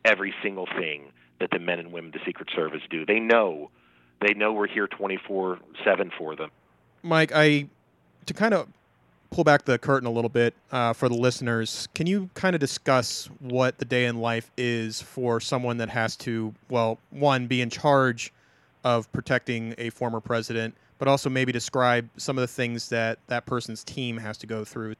every 0.06 0.32
single 0.42 0.66
thing 0.78 1.12
that 1.40 1.50
the 1.50 1.58
men 1.58 1.78
and 1.78 1.92
women 1.92 2.08
of 2.08 2.12
the 2.14 2.24
Secret 2.24 2.48
Service 2.54 2.80
do. 2.88 3.04
They 3.04 3.20
know, 3.20 3.70
they 4.26 4.32
know 4.34 4.52
we're 4.52 4.68
here 4.68 4.86
24 4.86 5.58
seven 5.84 6.10
for 6.16 6.34
them. 6.34 6.50
Mike, 7.02 7.32
I 7.34 7.68
to 8.24 8.34
kind 8.34 8.54
of 8.54 8.68
pull 9.30 9.44
back 9.44 9.64
the 9.64 9.78
curtain 9.78 10.06
a 10.06 10.10
little 10.10 10.28
bit 10.28 10.54
uh, 10.72 10.92
for 10.92 11.08
the 11.08 11.14
listeners. 11.14 11.88
Can 11.94 12.06
you 12.06 12.30
kind 12.34 12.54
of 12.54 12.60
discuss 12.60 13.28
what 13.40 13.78
the 13.78 13.84
day 13.84 14.06
in 14.06 14.18
life 14.20 14.50
is 14.56 15.02
for 15.02 15.40
someone 15.40 15.76
that 15.78 15.88
has 15.90 16.16
to, 16.16 16.54
well, 16.70 16.98
one, 17.10 17.46
be 17.46 17.60
in 17.60 17.68
charge 17.68 18.32
of 18.84 19.10
protecting 19.12 19.74
a 19.78 19.90
former 19.90 20.20
president, 20.20 20.74
but 20.98 21.08
also 21.08 21.28
maybe 21.28 21.52
describe 21.52 22.08
some 22.16 22.38
of 22.38 22.42
the 22.42 22.48
things 22.48 22.88
that 22.88 23.18
that 23.26 23.46
person's 23.46 23.84
team 23.84 24.16
has 24.16 24.38
to 24.38 24.46
go 24.46 24.64
through? 24.64 24.94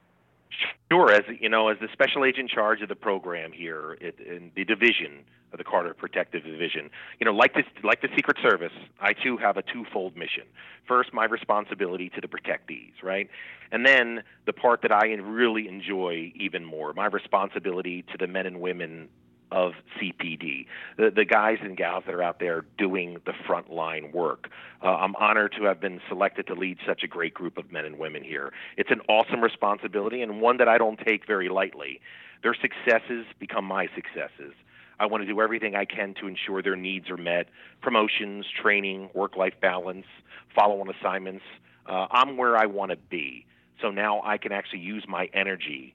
Sure, 0.91 1.13
as 1.13 1.25
you 1.41 1.49
know, 1.49 1.69
as 1.69 1.79
the 1.81 1.89
special 1.93 2.25
agent 2.25 2.49
in 2.49 2.49
charge 2.49 2.81
of 2.81 2.89
the 2.89 2.95
program 2.95 3.51
here 3.51 3.95
in 3.95 4.53
the 4.55 4.65
division 4.65 5.25
of 5.53 5.59
the 5.59 5.65
Carter 5.65 5.93
Protective 5.95 6.45
Division, 6.45 6.91
you 7.19 7.25
know, 7.25 7.33
like 7.33 7.55
this, 7.55 7.65
like 7.83 8.03
the 8.03 8.09
Secret 8.15 8.37
Service, 8.41 8.73
I 9.01 9.13
too 9.13 9.37
have 9.37 9.57
a 9.57 9.63
twofold 9.63 10.17
mission. 10.17 10.45
First, 10.87 11.13
my 11.13 11.25
responsibility 11.25 12.09
to 12.11 12.21
the 12.21 12.29
protectees, 12.29 13.03
right, 13.03 13.29
and 13.73 13.85
then 13.85 14.23
the 14.45 14.53
part 14.53 14.83
that 14.83 14.93
I 14.93 15.07
really 15.07 15.67
enjoy 15.67 16.33
even 16.37 16.65
more, 16.65 16.93
my 16.93 17.07
responsibility 17.07 18.05
to 18.13 18.19
the 18.19 18.29
men 18.29 18.47
and 18.47 18.61
women 18.61 19.09
of 19.53 19.73
CPD, 19.99 20.67
the, 20.97 21.11
the 21.15 21.25
guys 21.25 21.59
and 21.63 21.77
gals 21.77 22.05
that 22.07 22.15
are 22.15 22.23
out 22.23 22.41
there 22.41 22.65
doing 22.79 23.19
the 23.27 23.33
frontline 23.49 24.13
work. 24.13 24.49
Uh, 24.83 24.89
I'm 24.89 25.15
honored 25.17 25.55
to 25.59 25.65
have 25.65 25.81
been 25.81 26.01
selected 26.09 26.47
to 26.49 26.55
lead 26.55 26.79
such 26.87 27.03
a 27.03 27.07
great 27.07 27.35
group 27.35 27.57
of 27.57 27.71
men 27.71 27.85
and 27.85 27.99
women 27.99 28.25
here. 28.25 28.53
It's 28.77 28.91
an 28.91 29.01
awesome 29.09 29.43
responsibility 29.43 30.23
and 30.23 30.41
one 30.41 30.57
that 30.59 30.69
I 30.69 30.79
don't 30.79 30.99
take 31.07 31.27
very 31.27 31.49
lightly. 31.49 32.01
Their 32.43 32.55
successes 32.55 33.25
become 33.39 33.65
my 33.65 33.89
successes. 33.95 34.55
I 34.99 35.07
want 35.07 35.23
to 35.23 35.27
do 35.27 35.41
everything 35.41 35.75
I 35.75 35.85
can 35.85 36.15
to 36.21 36.27
ensure 36.27 36.63
their 36.63 36.77
needs 36.77 37.11
are 37.11 37.17
met 37.17 37.49
promotions, 37.83 38.47
training, 38.63 39.11
work 39.15 39.37
life 39.37 39.55
balance, 39.61 40.07
follow 40.55 40.81
on 40.81 40.89
assignments. 40.89 41.45
Uh, 41.87 42.07
I'm 42.11 42.37
where 42.37 42.57
I 42.57 42.67
want 42.67 42.91
to 42.91 42.97
be. 42.97 43.47
So 43.81 43.91
now 43.91 44.23
I 44.25 44.39
can 44.39 44.53
actually 44.53 44.81
use 44.81 45.05
my 45.07 45.29
energy 45.35 45.95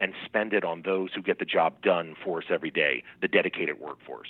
and 0.00 0.12
spend 0.24 0.52
it 0.52 0.64
on 0.64 0.82
those 0.82 1.10
who 1.14 1.22
get 1.22 1.38
the 1.38 1.44
job 1.44 1.74
done 1.82 2.16
for 2.24 2.38
us 2.38 2.44
every 2.50 2.70
day, 2.70 3.02
the 3.20 3.28
dedicated 3.28 3.80
workforce. 3.80 4.28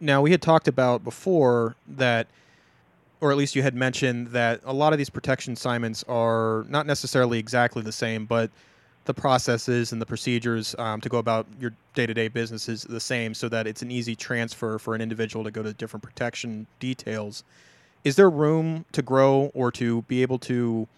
Now, 0.00 0.20
we 0.20 0.30
had 0.32 0.42
talked 0.42 0.68
about 0.68 1.04
before 1.04 1.76
that, 1.86 2.26
or 3.20 3.30
at 3.30 3.36
least 3.36 3.54
you 3.54 3.62
had 3.62 3.74
mentioned 3.74 4.28
that 4.28 4.60
a 4.64 4.72
lot 4.72 4.92
of 4.92 4.98
these 4.98 5.10
protection 5.10 5.52
assignments 5.52 6.04
are 6.08 6.66
not 6.68 6.86
necessarily 6.86 7.38
exactly 7.38 7.82
the 7.82 7.92
same, 7.92 8.26
but 8.26 8.50
the 9.04 9.14
processes 9.14 9.92
and 9.92 10.02
the 10.02 10.06
procedures 10.06 10.74
um, 10.78 11.00
to 11.00 11.08
go 11.08 11.18
about 11.18 11.46
your 11.60 11.72
day-to-day 11.94 12.28
business 12.28 12.68
is 12.68 12.82
the 12.82 13.00
same 13.00 13.34
so 13.34 13.48
that 13.48 13.66
it's 13.66 13.82
an 13.82 13.90
easy 13.90 14.14
transfer 14.14 14.78
for 14.78 14.94
an 14.94 15.00
individual 15.00 15.44
to 15.44 15.50
go 15.50 15.62
to 15.62 15.72
different 15.72 16.02
protection 16.02 16.66
details 16.78 17.44
is 18.04 18.16
there 18.16 18.30
room 18.30 18.84
to 18.92 19.02
grow 19.02 19.50
or 19.54 19.70
to 19.72 20.02
be 20.02 20.22
able 20.22 20.38
to 20.38 20.88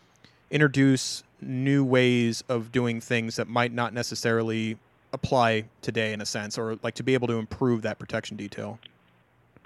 introduce 0.50 1.22
new 1.46 1.84
ways 1.84 2.42
of 2.48 2.72
doing 2.72 3.00
things 3.00 3.36
that 3.36 3.48
might 3.48 3.72
not 3.72 3.92
necessarily 3.92 4.78
apply 5.12 5.64
today 5.82 6.12
in 6.12 6.20
a 6.20 6.26
sense 6.26 6.58
or 6.58 6.78
like 6.82 6.94
to 6.94 7.02
be 7.02 7.14
able 7.14 7.28
to 7.28 7.34
improve 7.34 7.82
that 7.82 7.98
protection 7.98 8.36
detail 8.36 8.78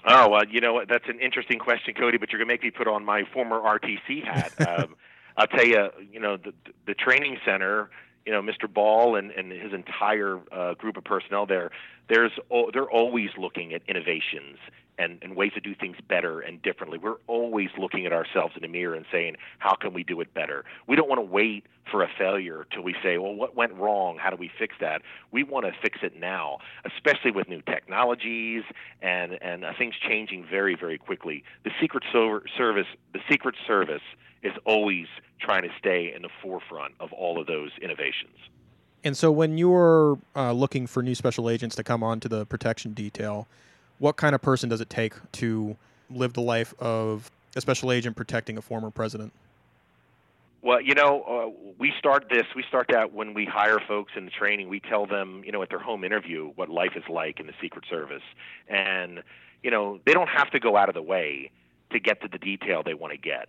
oh 0.07 0.29
well 0.29 0.47
you 0.47 0.61
know 0.61 0.75
what 0.75 0.89
that's 0.89 1.09
an 1.09 1.19
interesting 1.21 1.59
question 1.59 1.95
cody 1.95 2.19
but 2.19 2.31
you're 2.31 2.39
going 2.39 2.47
to 2.47 2.53
make 2.53 2.63
me 2.63 2.71
put 2.71 2.87
on 2.87 3.05
my 3.05 3.25
former 3.33 3.59
rtc 3.61 4.25
hat 4.25 4.53
um, 4.69 4.95
i'll 5.39 5.47
tell 5.47 5.65
you 5.65 5.89
you 6.13 6.21
know 6.21 6.37
the, 6.37 6.53
the 6.87 6.95
training 6.95 7.39
center 7.45 7.89
you 8.29 8.35
know 8.35 8.43
Mr. 8.43 8.71
Ball 8.71 9.17
and, 9.17 9.31
and 9.31 9.51
his 9.51 9.73
entire 9.73 10.39
uh, 10.53 10.75
group 10.75 10.99
of 10.99 11.05
personnel 11.05 11.47
there, 11.47 11.71
there's 12.11 12.33
they're 12.75 12.91
always 12.91 13.31
looking 13.39 13.73
at 13.73 13.81
innovations 13.89 14.59
and, 14.99 15.19
and 15.23 15.37
ways 15.37 15.53
to 15.55 15.61
do 15.61 15.75
things 15.75 15.97
better 16.09 16.41
and 16.41 16.61
differently. 16.63 16.99
We're 16.99 17.17
always 17.27 17.69
looking 17.79 18.07
at 18.07 18.13
ourselves 18.13 18.55
in 18.57 18.63
the 18.63 18.69
mirror 18.69 18.95
and 18.95 19.07
saying, 19.11 19.37
how 19.59 19.75
can 19.75 19.93
we 19.93 20.05
do 20.05 20.21
it 20.21 20.35
better? 20.35 20.65
We 20.87 20.97
don't 20.97 21.09
want 21.09 21.19
to 21.19 21.27
wait 21.27 21.65
for 21.91 22.03
a 22.03 22.09
failure 22.19 22.67
till 22.73 22.83
we 22.83 22.95
say, 23.03 23.19
well, 23.19 23.35
what 23.35 23.55
went 23.55 23.75
wrong? 23.75 24.19
How 24.19 24.31
do 24.31 24.37
we 24.37 24.51
fix 24.59 24.75
that? 24.81 25.03
We 25.31 25.43
want 25.43 25.67
to 25.67 25.73
fix 25.81 25.99
it 26.03 26.19
now, 26.19 26.59
especially 26.85 27.31
with 27.31 27.49
new 27.49 27.63
technologies 27.63 28.63
and 29.01 29.39
and 29.41 29.65
uh, 29.65 29.73
things 29.79 29.95
changing 30.07 30.45
very 30.51 30.75
very 30.75 30.99
quickly. 30.99 31.45
The 31.65 31.71
Secret 31.81 32.05
Service, 32.13 32.87
the 33.13 33.21
Secret 33.31 33.55
Service 33.67 34.03
is 34.43 34.53
always 34.65 35.07
trying 35.41 35.63
to 35.63 35.71
stay 35.79 36.13
in 36.15 36.23
the 36.23 36.29
forefront 36.43 36.95
of 37.01 37.13
all 37.13 37.41
of 37.41 37.47
those 37.47 37.71
innovations. 37.81 38.37
And 39.05 39.17
so, 39.17 39.31
when 39.31 39.59
you're 39.59 40.19
uh, 40.35 40.53
looking 40.53 40.87
for 40.87 41.03
new 41.03 41.15
special 41.15 41.49
agents 41.49 41.77
to 41.77 41.85
come 41.85 42.03
onto 42.03 42.29
the 42.29 42.45
protection 42.47 42.95
detail, 42.95 43.47
what 43.99 44.17
kind 44.17 44.35
of 44.35 44.43
person 44.43 44.69
does 44.69 44.81
it 44.81 44.91
take 44.91 45.15
to 45.33 45.77
live 46.11 46.33
the 46.33 46.41
life 46.41 46.75
of 46.81 47.31
a 47.57 47.61
special 47.61 47.93
agent 47.93 48.17
protecting 48.17 48.57
a 48.59 48.63
former 48.63 48.91
president? 48.91 49.33
Well, 50.61 50.81
you 50.81 50.95
know, 50.95 51.23
uh, 51.23 51.73
we 51.79 51.93
start 51.99 52.27
this. 52.31 52.45
We 52.57 52.65
start 52.69 52.87
that 52.91 53.13
when 53.13 53.33
we 53.33 53.45
hire 53.45 53.79
folks 53.87 54.13
in 54.17 54.25
the 54.25 54.31
training. 54.31 54.69
We 54.69 54.81
tell 54.81 55.07
them, 55.07 55.43
you 55.45 55.53
know, 55.53 55.63
at 55.63 55.71
their 55.71 55.79
home 55.79 56.03
interview, 56.03 56.53
what 56.57 56.69
life 56.69 56.93
is 56.97 57.05
like 57.09 57.39
in 57.39 57.47
the 57.47 57.53
Secret 57.61 57.85
Service, 57.89 58.23
and 58.69 59.23
you 59.63 59.71
know, 59.71 59.99
they 60.05 60.13
don't 60.13 60.29
have 60.29 60.51
to 60.51 60.61
go 60.61 60.77
out 60.77 60.89
of 60.89 60.95
the 60.95 61.03
way 61.03 61.51
to 61.91 61.99
get 61.99 62.21
to 62.23 62.29
the 62.29 62.39
detail 62.39 62.83
they 62.83 62.95
want 62.95 63.13
to 63.13 63.19
get. 63.19 63.49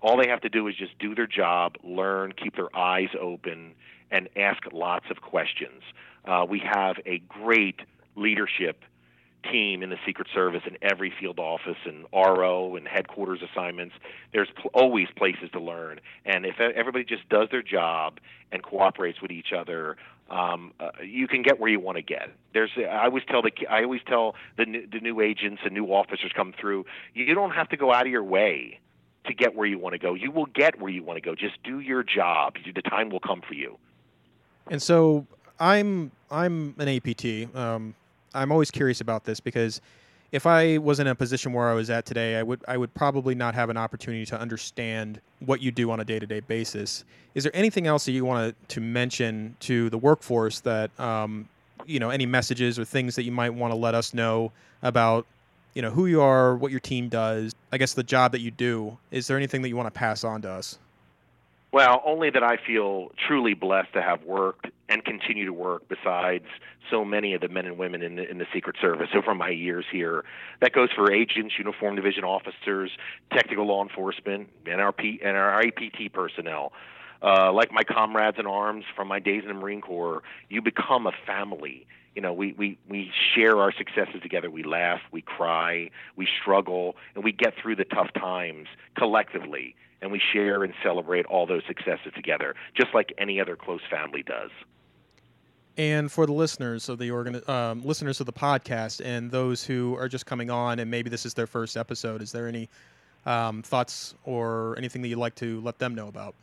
All 0.00 0.16
they 0.16 0.28
have 0.28 0.40
to 0.42 0.48
do 0.48 0.66
is 0.68 0.74
just 0.76 0.98
do 0.98 1.14
their 1.14 1.26
job, 1.26 1.76
learn, 1.82 2.32
keep 2.32 2.56
their 2.56 2.74
eyes 2.76 3.08
open, 3.18 3.74
and 4.10 4.28
ask 4.36 4.62
lots 4.72 5.06
of 5.10 5.20
questions. 5.20 5.82
Uh, 6.24 6.44
we 6.48 6.60
have 6.60 6.96
a 7.06 7.18
great 7.28 7.80
leadership 8.16 8.82
team 9.50 9.82
in 9.82 9.90
the 9.90 9.98
Secret 10.06 10.28
Service 10.32 10.62
in 10.66 10.76
every 10.82 11.12
field 11.18 11.38
office 11.38 11.76
and 11.84 12.06
RO 12.12 12.76
and 12.76 12.86
headquarters 12.86 13.40
assignments. 13.42 13.94
There's 14.32 14.48
pl- 14.60 14.70
always 14.74 15.08
places 15.16 15.50
to 15.52 15.60
learn, 15.60 16.00
and 16.24 16.46
if 16.46 16.60
everybody 16.60 17.04
just 17.04 17.28
does 17.28 17.48
their 17.50 17.62
job 17.62 18.18
and 18.52 18.62
cooperates 18.62 19.20
with 19.20 19.30
each 19.30 19.52
other, 19.56 19.96
um, 20.30 20.72
uh, 20.80 20.90
you 21.04 21.28
can 21.28 21.42
get 21.42 21.60
where 21.60 21.70
you 21.70 21.80
want 21.80 21.96
to 21.96 22.02
get. 22.02 22.30
There's, 22.52 22.70
I 22.76 23.04
always 23.04 23.22
tell 23.28 23.42
the, 23.42 23.52
I 23.68 23.82
always 23.82 24.00
tell 24.06 24.34
the 24.56 24.66
new, 24.66 24.86
the 24.86 25.00
new 25.00 25.20
agents 25.20 25.62
and 25.64 25.72
new 25.72 25.86
officers 25.86 26.32
come 26.34 26.52
through. 26.58 26.84
You 27.14 27.34
don't 27.34 27.52
have 27.52 27.68
to 27.70 27.76
go 27.76 27.92
out 27.92 28.06
of 28.06 28.12
your 28.12 28.24
way 28.24 28.80
to 29.26 29.34
get 29.34 29.54
where 29.54 29.66
you 29.66 29.78
want 29.78 29.92
to 29.92 29.98
go. 29.98 30.14
You 30.14 30.30
will 30.30 30.46
get 30.46 30.80
where 30.80 30.90
you 30.90 31.02
want 31.02 31.16
to 31.16 31.20
go. 31.20 31.34
Just 31.34 31.62
do 31.62 31.80
your 31.80 32.02
job. 32.02 32.54
The 32.74 32.82
time 32.82 33.10
will 33.10 33.20
come 33.20 33.42
for 33.46 33.54
you. 33.54 33.78
And 34.68 34.82
so 34.82 35.26
I'm 35.60 36.10
I'm 36.30 36.74
an 36.78 36.88
APT. 36.88 37.54
Um, 37.54 37.94
I'm 38.34 38.52
always 38.52 38.70
curious 38.70 39.00
about 39.00 39.24
this 39.24 39.40
because 39.40 39.80
if 40.32 40.46
I 40.46 40.78
was 40.78 41.00
in 41.00 41.06
a 41.06 41.14
position 41.14 41.52
where 41.52 41.68
I 41.68 41.74
was 41.74 41.88
at 41.90 42.04
today, 42.04 42.36
I 42.36 42.42
would 42.42 42.64
I 42.66 42.76
would 42.76 42.92
probably 42.94 43.34
not 43.34 43.54
have 43.54 43.70
an 43.70 43.76
opportunity 43.76 44.26
to 44.26 44.38
understand 44.38 45.20
what 45.40 45.60
you 45.60 45.70
do 45.70 45.90
on 45.90 46.00
a 46.00 46.04
day 46.04 46.18
to 46.18 46.26
day 46.26 46.40
basis. 46.40 47.04
Is 47.34 47.44
there 47.44 47.54
anything 47.54 47.86
else 47.86 48.04
that 48.06 48.12
you 48.12 48.24
want 48.24 48.54
to 48.68 48.80
mention 48.80 49.56
to 49.60 49.88
the 49.90 49.98
workforce 49.98 50.60
that 50.60 50.98
um, 50.98 51.48
you 51.86 52.00
know 52.00 52.10
any 52.10 52.26
messages 52.26 52.78
or 52.78 52.84
things 52.84 53.14
that 53.16 53.22
you 53.22 53.32
might 53.32 53.54
want 53.54 53.72
to 53.72 53.76
let 53.76 53.94
us 53.94 54.14
know 54.14 54.52
about 54.82 55.26
you 55.74 55.82
know 55.82 55.90
who 55.90 56.06
you 56.06 56.20
are, 56.20 56.56
what 56.56 56.70
your 56.70 56.80
team 56.80 57.08
does, 57.08 57.54
I 57.70 57.78
guess 57.78 57.94
the 57.94 58.02
job 58.02 58.32
that 58.32 58.40
you 58.40 58.50
do. 58.50 58.98
Is 59.10 59.26
there 59.26 59.36
anything 59.36 59.62
that 59.62 59.68
you 59.68 59.76
want 59.76 59.92
to 59.92 59.98
pass 59.98 60.24
on 60.24 60.42
to 60.42 60.50
us? 60.50 60.78
Well, 61.72 62.00
only 62.06 62.30
that 62.30 62.42
I 62.42 62.56
feel 62.56 63.10
truly 63.28 63.52
blessed 63.52 63.92
to 63.94 64.02
have 64.02 64.24
worked 64.24 64.68
and 64.88 65.04
continue 65.04 65.44
to 65.44 65.52
work 65.52 65.88
besides 65.88 66.46
so 66.90 67.04
many 67.04 67.34
of 67.34 67.40
the 67.40 67.48
men 67.48 67.66
and 67.66 67.76
women 67.76 68.02
in 68.02 68.16
the, 68.16 68.30
in 68.30 68.38
the 68.38 68.46
Secret 68.54 68.76
Service 68.80 69.08
over 69.14 69.34
my 69.34 69.50
years 69.50 69.84
here. 69.90 70.24
That 70.60 70.72
goes 70.72 70.88
for 70.94 71.12
agents, 71.12 71.54
uniform 71.58 71.96
division 71.96 72.24
officers, 72.24 72.92
technical 73.32 73.66
law 73.66 73.82
enforcement, 73.82 74.48
and 74.64 74.80
our, 74.80 74.92
P, 74.92 75.20
and 75.22 75.36
our 75.36 75.60
APT 75.60 76.12
personnel. 76.12 76.72
uh, 77.22 77.52
like 77.52 77.72
my 77.72 77.82
comrades 77.82 78.38
in 78.38 78.46
arms 78.46 78.84
from 78.94 79.08
my 79.08 79.18
days 79.18 79.42
in 79.42 79.48
the 79.48 79.54
Marine 79.54 79.80
Corps, 79.80 80.22
you 80.48 80.62
become 80.62 81.06
a 81.06 81.12
family. 81.26 81.86
You 82.14 82.22
know, 82.22 82.32
we, 82.32 82.52
we, 82.52 82.78
we 82.88 83.10
share 83.34 83.58
our 83.58 83.72
successes 83.72 84.22
together. 84.22 84.50
We 84.50 84.62
laugh, 84.62 85.00
we 85.12 85.20
cry, 85.22 85.90
we 86.16 86.26
struggle, 86.40 86.96
and 87.14 87.22
we 87.24 87.32
get 87.32 87.54
through 87.60 87.76
the 87.76 87.84
tough 87.84 88.12
times 88.14 88.68
collectively. 88.96 89.74
And 90.02 90.12
we 90.12 90.20
share 90.32 90.62
and 90.62 90.74
celebrate 90.82 91.26
all 91.26 91.46
those 91.46 91.62
successes 91.66 92.12
together, 92.14 92.54
just 92.74 92.94
like 92.94 93.12
any 93.18 93.40
other 93.40 93.56
close 93.56 93.80
family 93.90 94.22
does. 94.22 94.50
And 95.78 96.10
for 96.10 96.26
the 96.26 96.32
listeners 96.32 96.88
of 96.88 96.98
the 96.98 97.10
organ, 97.10 97.42
um, 97.48 97.84
listeners 97.84 98.20
of 98.20 98.26
the 98.26 98.32
podcast, 98.32 99.04
and 99.04 99.30
those 99.30 99.64
who 99.64 99.94
are 99.96 100.08
just 100.08 100.24
coming 100.24 100.50
on, 100.50 100.78
and 100.78 100.90
maybe 100.90 101.10
this 101.10 101.26
is 101.26 101.34
their 101.34 101.46
first 101.46 101.76
episode, 101.76 102.22
is 102.22 102.32
there 102.32 102.48
any 102.48 102.68
um, 103.26 103.62
thoughts 103.62 104.14
or 104.24 104.74
anything 104.78 105.02
that 105.02 105.08
you'd 105.08 105.18
like 105.18 105.34
to 105.36 105.60
let 105.60 105.78
them 105.78 105.94
know 105.94 106.08
about? 106.08 106.34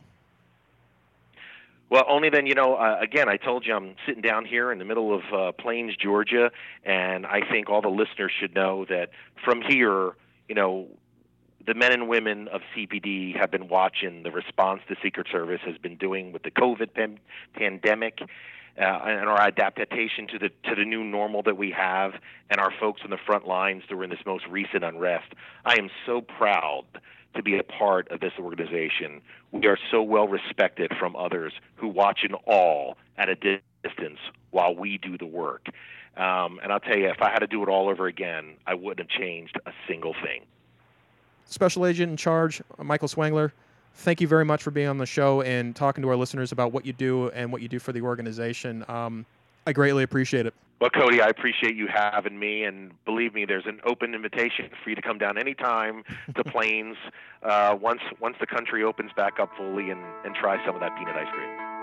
Well, 1.90 2.04
only 2.08 2.30
then, 2.30 2.46
you 2.46 2.54
know, 2.54 2.74
uh, 2.74 2.98
again, 3.00 3.28
I 3.28 3.36
told 3.36 3.66
you 3.66 3.74
I'm 3.74 3.94
sitting 4.06 4.22
down 4.22 4.44
here 4.44 4.72
in 4.72 4.78
the 4.78 4.84
middle 4.84 5.14
of 5.14 5.22
uh, 5.32 5.52
Plains, 5.52 5.96
Georgia, 5.96 6.50
and 6.84 7.26
I 7.26 7.40
think 7.48 7.68
all 7.68 7.82
the 7.82 7.88
listeners 7.88 8.32
should 8.38 8.54
know 8.54 8.84
that 8.86 9.10
from 9.44 9.62
here, 9.62 10.12
you 10.48 10.54
know, 10.54 10.86
the 11.66 11.74
men 11.74 11.92
and 11.92 12.08
women 12.08 12.48
of 12.48 12.60
CPD 12.76 13.38
have 13.38 13.50
been 13.50 13.68
watching 13.68 14.22
the 14.22 14.30
response 14.30 14.82
the 14.88 14.96
Secret 15.02 15.26
Service 15.30 15.60
has 15.64 15.78
been 15.78 15.96
doing 15.96 16.32
with 16.32 16.42
the 16.42 16.50
COVID 16.50 16.94
pan- 16.94 17.18
pandemic 17.54 18.18
uh, 18.76 18.82
and 18.82 19.28
our 19.28 19.40
adaptation 19.40 20.26
to 20.26 20.38
the 20.38 20.48
to 20.68 20.74
the 20.74 20.84
new 20.84 21.04
normal 21.04 21.42
that 21.44 21.56
we 21.56 21.70
have, 21.70 22.14
and 22.50 22.60
our 22.60 22.72
folks 22.80 23.02
on 23.04 23.10
the 23.10 23.18
front 23.24 23.46
lines 23.46 23.84
during 23.88 24.10
this 24.10 24.18
most 24.26 24.44
recent 24.48 24.82
unrest. 24.82 25.32
I 25.64 25.74
am 25.78 25.90
so 26.06 26.20
proud 26.20 26.84
to 27.36 27.42
be 27.42 27.58
a 27.58 27.62
part 27.62 28.10
of 28.10 28.20
this 28.20 28.32
organization. 28.38 29.20
We 29.52 29.66
are 29.66 29.78
so 29.90 30.02
well 30.02 30.26
respected 30.26 30.92
from 30.98 31.14
others 31.16 31.52
who 31.76 31.88
watch 31.88 32.20
in 32.28 32.34
awe 32.46 32.94
at 33.16 33.28
a 33.28 33.36
distance 33.36 34.18
while 34.50 34.74
we 34.74 34.98
do 34.98 35.18
the 35.18 35.26
work. 35.26 35.66
Um, 36.16 36.60
and 36.62 36.72
I'll 36.72 36.80
tell 36.80 36.96
you, 36.96 37.08
if 37.08 37.20
I 37.20 37.30
had 37.30 37.40
to 37.40 37.48
do 37.48 37.62
it 37.62 37.68
all 37.68 37.88
over 37.88 38.06
again, 38.06 38.54
I 38.66 38.74
wouldn't 38.74 39.10
have 39.10 39.20
changed 39.20 39.58
a 39.66 39.72
single 39.88 40.14
thing. 40.14 40.42
Special 41.46 41.86
Agent 41.86 42.10
in 42.10 42.16
Charge, 42.16 42.62
Michael 42.78 43.08
Swangler, 43.08 43.52
thank 43.96 44.20
you 44.20 44.28
very 44.28 44.44
much 44.44 44.62
for 44.62 44.70
being 44.70 44.88
on 44.88 44.98
the 44.98 45.06
show 45.06 45.42
and 45.42 45.74
talking 45.74 46.02
to 46.02 46.08
our 46.08 46.16
listeners 46.16 46.52
about 46.52 46.72
what 46.72 46.84
you 46.84 46.92
do 46.92 47.28
and 47.30 47.52
what 47.52 47.62
you 47.62 47.68
do 47.68 47.78
for 47.78 47.92
the 47.92 48.00
organization. 48.00 48.84
Um, 48.88 49.24
I 49.66 49.72
greatly 49.72 50.02
appreciate 50.02 50.46
it. 50.46 50.54
Well, 50.80 50.90
Cody, 50.90 51.22
I 51.22 51.28
appreciate 51.28 51.76
you 51.76 51.86
having 51.86 52.38
me, 52.38 52.64
and 52.64 52.92
believe 53.04 53.32
me, 53.32 53.44
there's 53.44 53.64
an 53.66 53.80
open 53.84 54.14
invitation 54.14 54.68
for 54.82 54.90
you 54.90 54.96
to 54.96 55.02
come 55.02 55.18
down 55.18 55.38
anytime 55.38 56.02
to 56.34 56.44
Plains 56.52 56.96
uh, 57.42 57.76
once 57.80 58.00
once 58.20 58.36
the 58.40 58.46
country 58.46 58.82
opens 58.82 59.12
back 59.16 59.38
up 59.40 59.50
fully 59.56 59.90
and, 59.90 60.00
and 60.24 60.34
try 60.34 60.62
some 60.66 60.74
of 60.74 60.80
that 60.80 60.94
peanut 60.98 61.14
ice 61.14 61.32
cream. 61.32 61.73